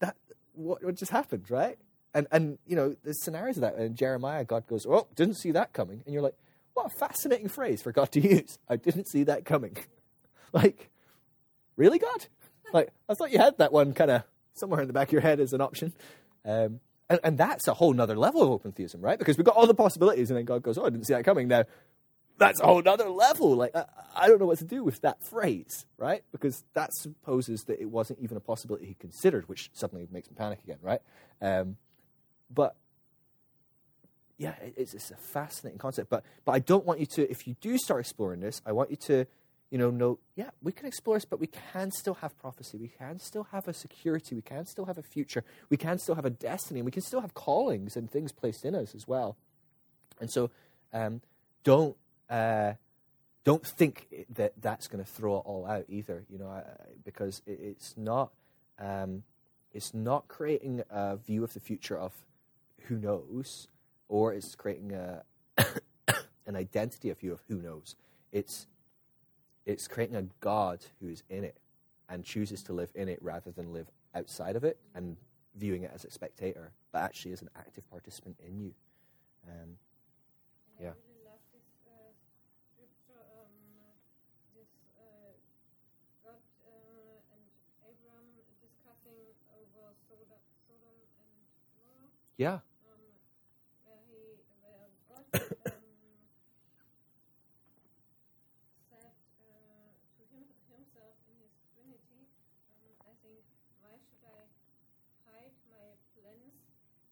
[0.00, 0.16] that,
[0.54, 1.78] what, what just happened, right?
[2.14, 3.76] And, and you know, there's scenarios of that.
[3.76, 6.02] And Jeremiah, God goes, Oh, didn't see that coming.
[6.04, 6.36] And you're like,
[6.74, 8.58] What a fascinating phrase for God to use.
[8.68, 9.76] I didn't see that coming.
[10.52, 10.90] like,
[11.76, 12.26] really, God?
[12.72, 14.22] Like, I thought you had that one kind of
[14.54, 15.92] somewhere in the back of your head as an option.
[16.44, 19.18] Um, and, and that's a whole nother level of open theism, right?
[19.18, 21.24] Because we've got all the possibilities, and then God goes, Oh, I didn't see that
[21.24, 21.48] coming.
[21.48, 21.64] Now,
[22.38, 23.54] that's a whole nother level.
[23.54, 26.22] Like, I, I don't know what to do with that phrase, right?
[26.32, 30.36] Because that supposes that it wasn't even a possibility he considered, which suddenly makes me
[30.36, 31.00] panic again, right?
[31.40, 31.76] Um,
[32.50, 32.76] but
[34.38, 36.10] yeah, it's, it's a fascinating concept.
[36.10, 38.90] But but I don't want you to, if you do start exploring this, I want
[38.90, 39.26] you to,
[39.72, 42.76] you know, know, yeah, we can explore this, but we can still have prophecy.
[42.76, 44.34] We can still have a security.
[44.34, 45.44] We can still have a future.
[45.70, 46.80] We can still have a destiny.
[46.80, 49.38] And we can still have callings and things placed in us as well.
[50.20, 50.50] And so,
[50.92, 51.22] um,
[51.64, 51.96] don't
[52.28, 52.74] uh,
[53.44, 56.26] don't think that that's going to throw it all out either.
[56.28, 56.62] You know,
[57.02, 58.30] because it's not
[58.78, 59.22] um,
[59.72, 62.12] it's not creating a view of the future of
[62.88, 63.68] who knows,
[64.10, 65.22] or it's creating a
[66.46, 67.96] an identity of of who knows.
[68.32, 68.66] It's
[69.66, 71.56] it's creating a God who is in it
[72.08, 75.16] and chooses to live in it rather than live outside of it and
[75.56, 78.74] viewing it as a spectator, but actually as an active participant in you.
[79.48, 79.78] Um,
[80.78, 80.90] And Yeah.
[80.90, 82.10] I really love this uh,
[82.72, 83.52] scripture, um,
[84.56, 85.32] this uh,
[86.24, 87.42] God uh, and
[87.86, 88.26] Abram
[88.60, 91.32] discussing over Sodom, Sodom and
[91.76, 92.58] Gomorrah, yeah,
[92.88, 93.04] um,
[93.84, 95.84] where he, where God um,
[98.88, 99.12] said
[99.44, 102.24] uh, to him, himself in his Trinity,
[102.80, 103.44] um, I think,
[103.84, 104.48] why should I
[105.28, 105.86] hide my
[106.16, 106.56] plans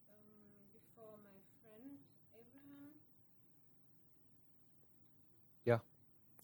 [0.08, 0.32] um,
[0.72, 2.00] before my friend
[2.34, 2.96] Abraham?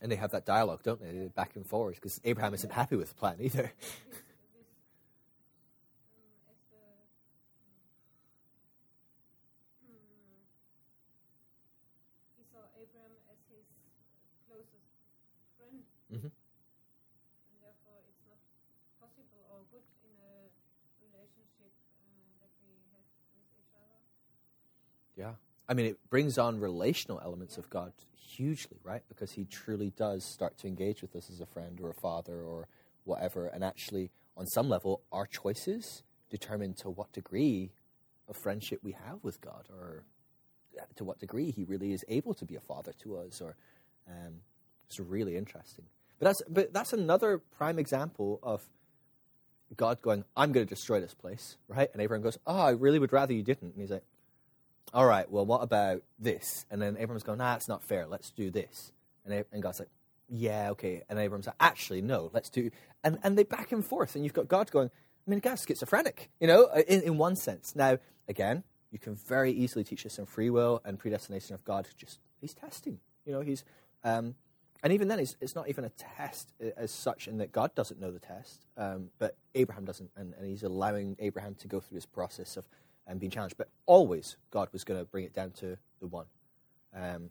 [0.06, 3.08] And they have that dialogue, don't they, back and forth, because Abraham isn't happy with
[3.08, 3.72] the plan either.
[16.06, 16.22] and
[17.58, 18.38] therefore it's not
[19.02, 20.46] possible or good in a
[21.02, 21.74] relationship
[22.38, 23.02] that we have
[23.34, 23.98] with each other.
[25.18, 25.34] Yeah.
[25.68, 29.02] I mean, it brings on relational elements of God hugely, right?
[29.08, 32.40] Because he truly does start to engage with us as a friend or a father
[32.40, 32.68] or
[33.04, 33.46] whatever.
[33.46, 37.72] And actually, on some level, our choices determine to what degree
[38.28, 40.04] of friendship we have with God or
[40.96, 43.40] to what degree he really is able to be a father to us.
[43.40, 43.56] Or
[44.08, 44.34] um,
[44.88, 45.86] It's really interesting.
[46.18, 48.62] But that's, but that's another prime example of
[49.76, 51.88] God going, I'm going to destroy this place, right?
[51.92, 53.72] And Abraham goes, Oh, I really would rather you didn't.
[53.72, 54.04] And he's like,
[54.92, 56.64] all right, well, what about this?
[56.70, 58.06] And then Abram's going, nah, it's not fair.
[58.06, 58.92] Let's do this.
[59.24, 59.90] And, Ab- and God's like,
[60.28, 61.02] yeah, okay.
[61.08, 62.70] And Abram's like, actually, no, let's do.
[63.04, 64.14] And, and they back and forth.
[64.14, 64.90] And you've got God going,
[65.26, 67.74] I mean, God's schizophrenic, you know, uh, in, in one sense.
[67.74, 68.62] Now, again,
[68.92, 71.88] you can very easily teach us in free will and predestination of God.
[71.96, 73.64] Just, he's testing, you know, he's,
[74.04, 74.36] um,
[74.82, 77.74] and even then, it's, it's not even a test uh, as such in that God
[77.74, 80.10] doesn't know the test, um, but Abraham doesn't.
[80.16, 82.68] And, and he's allowing Abraham to go through this process of
[83.06, 83.56] and being challenged.
[83.56, 86.26] But always, God was going to bring it down to the one,
[86.94, 87.30] um,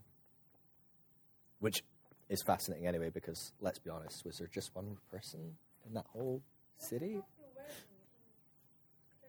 [1.60, 1.82] which
[2.28, 3.10] is fascinating anyway.
[3.10, 5.56] Because let's be honest, was there just one person
[5.86, 6.42] in that whole
[6.78, 7.16] city?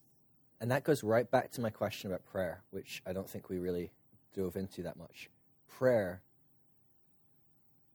[0.61, 3.57] And that goes right back to my question about prayer, which I don't think we
[3.57, 3.89] really
[4.35, 5.27] dove into that much.
[5.67, 6.21] Prayer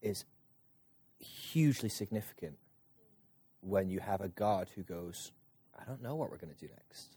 [0.03, 0.25] is
[1.21, 2.59] hugely significant
[3.61, 5.31] when you have a God who goes,
[5.79, 7.17] I don't know what we're going to do next.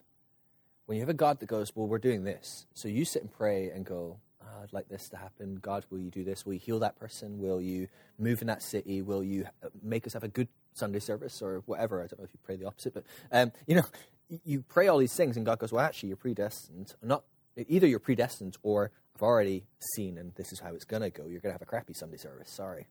[0.86, 2.68] When you have a God that goes, Well, we're doing this.
[2.76, 5.58] So you sit and pray and go, oh, I'd like this to happen.
[5.62, 6.46] God, will you do this?
[6.46, 7.40] Will you heal that person?
[7.40, 7.88] Will you
[8.20, 9.02] move in that city?
[9.02, 12.04] Will you uh, make us have a good Sunday service or whatever?
[12.04, 13.86] I don't know if you pray the opposite, but um, you know,
[14.46, 16.94] you pray all these things, and God goes, "Well, actually, you're predestined.
[17.02, 17.24] Not
[17.56, 19.66] either you're predestined, or I've already
[19.96, 21.24] seen, and this is how it's going to go.
[21.24, 22.50] You're going to have a crappy Sunday service.
[22.50, 22.88] Sorry,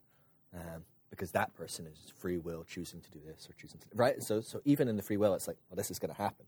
[0.54, 4.22] um, because that person is free will choosing to do this or choosing to right.
[4.22, 6.46] So, so even in the free will, it's like, well, this is going to happen,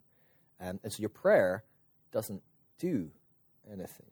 [0.61, 1.65] um, and so your prayer
[2.13, 2.43] doesn't
[2.79, 3.11] do
[3.71, 4.07] anything.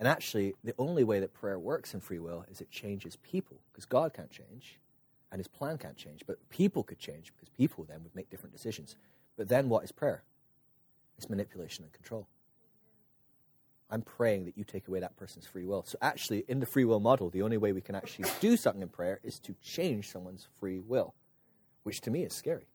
[0.00, 3.60] And actually, the only way that prayer works in free will is it changes people,
[3.70, 4.80] because God can't change,
[5.30, 6.22] and His plan can't change.
[6.26, 8.96] But people could change, because people then would make different decisions.
[9.36, 10.22] But then what is prayer?
[11.16, 12.28] It's manipulation and control.
[13.90, 15.84] I'm praying that you take away that person's free will.
[15.86, 18.82] So, actually, in the free will model, the only way we can actually do something
[18.82, 21.14] in prayer is to change someone's free will,
[21.82, 22.66] which to me is scary.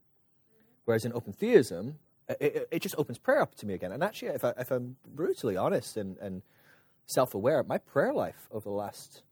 [0.86, 2.00] Whereas in open theism,
[2.30, 3.92] uh, it, it, it just opens prayer up to me again.
[3.92, 6.42] And actually, if, I, if I'm brutally honest and, and
[7.06, 9.24] self aware, my prayer life over the last,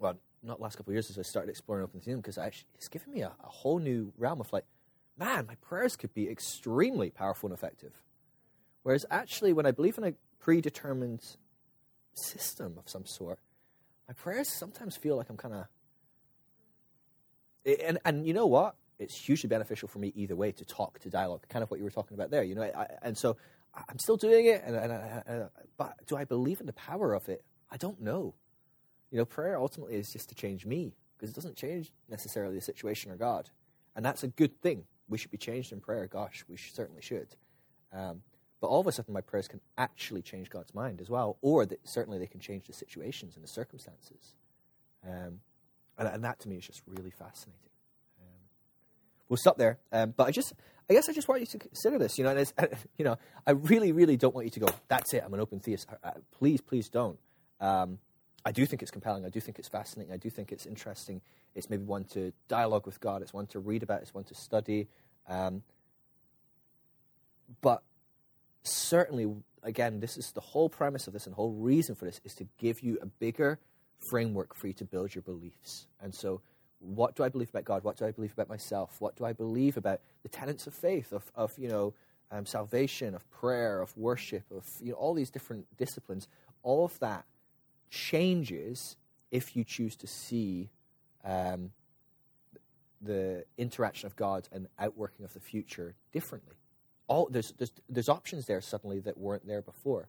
[0.00, 2.38] well, not last couple of years as I started exploring open theism, because
[2.74, 4.64] it's given me a, a whole new realm of like,
[5.18, 7.92] man, my prayers could be extremely powerful and effective.
[8.82, 11.22] Whereas actually, when I believe in a predetermined
[12.14, 13.38] system of some sort,
[14.06, 15.66] my prayers sometimes feel like I'm kind of.
[17.84, 18.76] And, and you know what?
[18.98, 21.84] It's hugely beneficial for me either way to talk, to dialogue, kind of what you
[21.84, 22.42] were talking about there.
[22.42, 23.36] You know, I, and so
[23.74, 27.28] I'm still doing it, and, and, and, but do I believe in the power of
[27.28, 27.44] it?
[27.70, 28.34] I don't know.
[29.10, 32.60] You know, prayer ultimately is just to change me because it doesn't change necessarily the
[32.60, 33.50] situation or God,
[33.94, 34.84] and that's a good thing.
[35.08, 36.06] We should be changed in prayer.
[36.06, 37.28] Gosh, we certainly should.
[37.92, 38.22] Um,
[38.60, 41.64] but all of a sudden, my prayers can actually change God's mind as well, or
[41.66, 44.34] that certainly they can change the situations and the circumstances.
[45.06, 45.40] Um,
[45.96, 47.70] and, and, that to me is just really fascinating.
[48.20, 48.40] Um,
[49.28, 50.52] we'll stop there, um, but I just,
[50.90, 52.18] I guess, I just want you to consider this.
[52.18, 52.52] You know, and
[52.98, 54.68] you know, I really, really don't want you to go.
[54.88, 55.22] That's it.
[55.24, 55.86] I'm an open theist.
[55.88, 57.18] Uh, uh, please, please don't.
[57.60, 57.98] Um,
[58.44, 59.24] I do think it's compelling.
[59.24, 60.12] I do think it's fascinating.
[60.12, 61.20] I do think it's interesting.
[61.54, 63.22] It's maybe one to dialogue with God.
[63.22, 64.02] It's one to read about.
[64.02, 64.88] It's one to study.
[65.28, 65.62] Um,
[67.60, 67.82] but
[68.62, 69.26] certainly,
[69.62, 72.34] again, this is the whole premise of this and the whole reason for this is
[72.34, 73.58] to give you a bigger
[74.10, 75.86] framework for you to build your beliefs.
[76.00, 76.40] And so,
[76.80, 77.82] what do I believe about God?
[77.82, 78.96] What do I believe about myself?
[79.00, 81.92] What do I believe about the tenets of faith, of, of you know,
[82.30, 86.28] um, salvation, of prayer, of worship, of you know, all these different disciplines?
[86.62, 87.24] All of that
[87.90, 88.96] changes
[89.30, 90.70] if you choose to see
[91.24, 91.72] um,
[93.00, 96.56] the interaction of God and outworking of the future differently
[97.08, 100.08] all there's, there's, there's options there suddenly that weren't there before.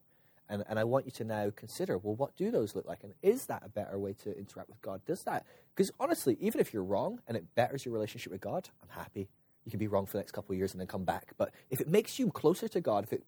[0.50, 3.04] And, and I want you to now consider well, what do those look like?
[3.04, 5.02] And is that a better way to interact with God?
[5.06, 5.46] Does that?
[5.76, 9.30] Because honestly, even if you're wrong and it betters your relationship with God, I'm happy.
[9.66, 11.34] You can be wrong for the next couple of years and then come back.
[11.38, 13.24] But if it makes you closer to God, if it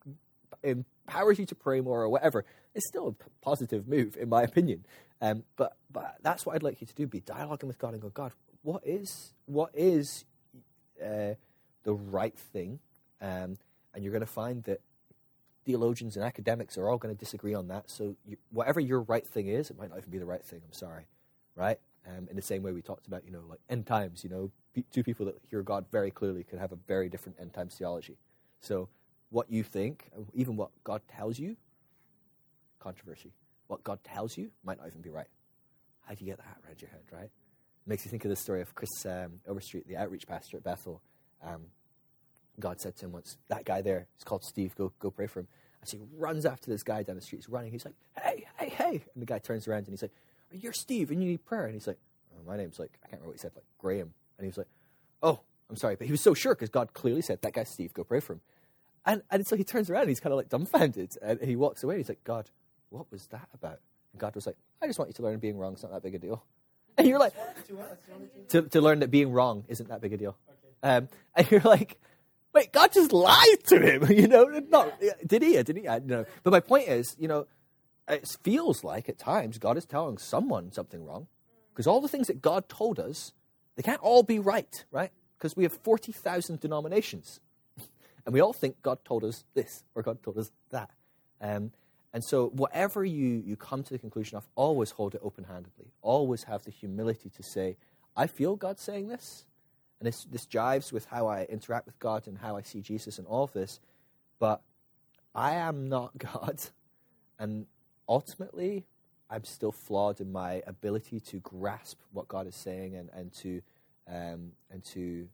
[0.63, 2.45] empowers you to pray more or whatever,
[2.75, 4.85] it's still a positive move, in my opinion.
[5.21, 8.01] Um, but, but that's what I'd like you to do be dialoguing with God and
[8.01, 8.31] go, God,
[8.63, 10.25] what is, what is
[11.03, 11.35] uh,
[11.83, 12.79] the right thing
[13.21, 13.57] um,
[13.93, 14.81] and you're going to find that
[15.63, 17.89] theologians and academics are all going to disagree on that.
[17.89, 20.61] So, you, whatever your right thing is, it might not even be the right thing.
[20.65, 21.05] I'm sorry,
[21.55, 21.77] right?
[22.07, 24.23] Um, in the same way we talked about, you know, like end times.
[24.23, 24.51] You know,
[24.91, 28.17] two people that hear God very clearly can have a very different end times theology.
[28.59, 28.89] So,
[29.31, 31.55] what you think, even what God tells you,
[32.79, 33.31] controversy.
[33.67, 35.27] What God tells you might not even be right.
[36.05, 37.29] How do you get that around your head, right?
[37.87, 41.01] Makes you think of the story of Chris um, Overstreet, the outreach pastor at Bethel.
[41.43, 41.61] Um,
[42.59, 45.47] God said to him once, that guy there, called Steve, go, go pray for him.
[45.79, 47.39] And so he runs after this guy down the street.
[47.39, 47.71] He's running.
[47.71, 49.03] He's like, hey, hey, hey.
[49.13, 50.13] And the guy turns around and he's like,
[50.51, 51.65] you're Steve and you need prayer.
[51.65, 51.97] And he's like,
[52.35, 54.13] oh, my name's like, I can't remember what he said, like Graham.
[54.37, 54.67] And he was like,
[55.23, 55.95] oh, I'm sorry.
[55.95, 58.33] But he was so sure because God clearly said, that guy's Steve, go pray for
[58.33, 58.41] him.
[59.05, 61.17] And, and so he turns around and he's kind of like dumbfounded.
[61.21, 61.97] And he walks away.
[61.97, 62.49] He's like, God,
[62.89, 63.79] what was that about?
[64.13, 66.03] And God was like, I just want you to learn being wrong is not that
[66.03, 66.43] big a deal.
[66.97, 67.33] And you're like,
[68.49, 70.37] to, to learn that being wrong isn't that big a deal.
[70.49, 70.95] Okay.
[70.95, 71.97] Um, and you're like,
[72.53, 74.45] Wait, God just lied to him, you know?
[74.69, 74.91] No,
[75.25, 75.61] did he?
[75.63, 75.87] Did he?
[75.87, 76.25] I, no.
[76.43, 77.47] But my point is, you know,
[78.07, 81.27] it feels like at times God is telling someone something wrong
[81.73, 83.31] because all the things that God told us,
[83.75, 85.11] they can't all be right, right?
[85.37, 87.39] Because we have 40,000 denominations.
[88.25, 90.91] And we all think God told us this or God told us that.
[91.41, 91.71] Um,
[92.13, 95.93] and so, whatever you, you come to the conclusion of, always hold it open handedly.
[96.01, 97.77] Always have the humility to say,
[98.15, 99.45] I feel God saying this,
[99.99, 103.17] and this, this jives with how I interact with God and how I see Jesus
[103.17, 103.79] and all of this.
[104.39, 104.61] But
[105.33, 106.59] I am not God.
[107.39, 107.65] And
[108.09, 108.85] ultimately,
[109.29, 113.61] I'm still flawed in my ability to grasp what God is saying and, and to,
[114.07, 115.29] um, and to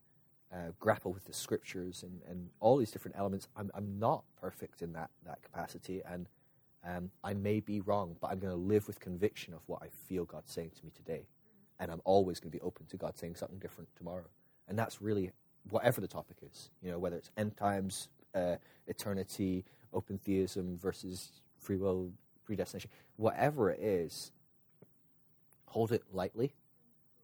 [0.53, 3.47] uh, grapple with the scriptures and, and all these different elements.
[3.55, 6.01] I'm, I'm not perfect in that, that capacity.
[6.09, 6.27] And
[6.85, 9.87] um, I may be wrong, but I'm going to live with conviction of what I
[10.07, 11.27] feel God's saying to me today.
[11.79, 14.25] And I'm always going to be open to God saying something different tomorrow.
[14.67, 15.31] And that's really
[15.69, 18.55] whatever the topic is, you know, whether it's end times, uh,
[18.87, 22.11] eternity, open theism versus free will,
[22.45, 24.31] predestination, whatever it is,
[25.65, 26.53] hold it lightly,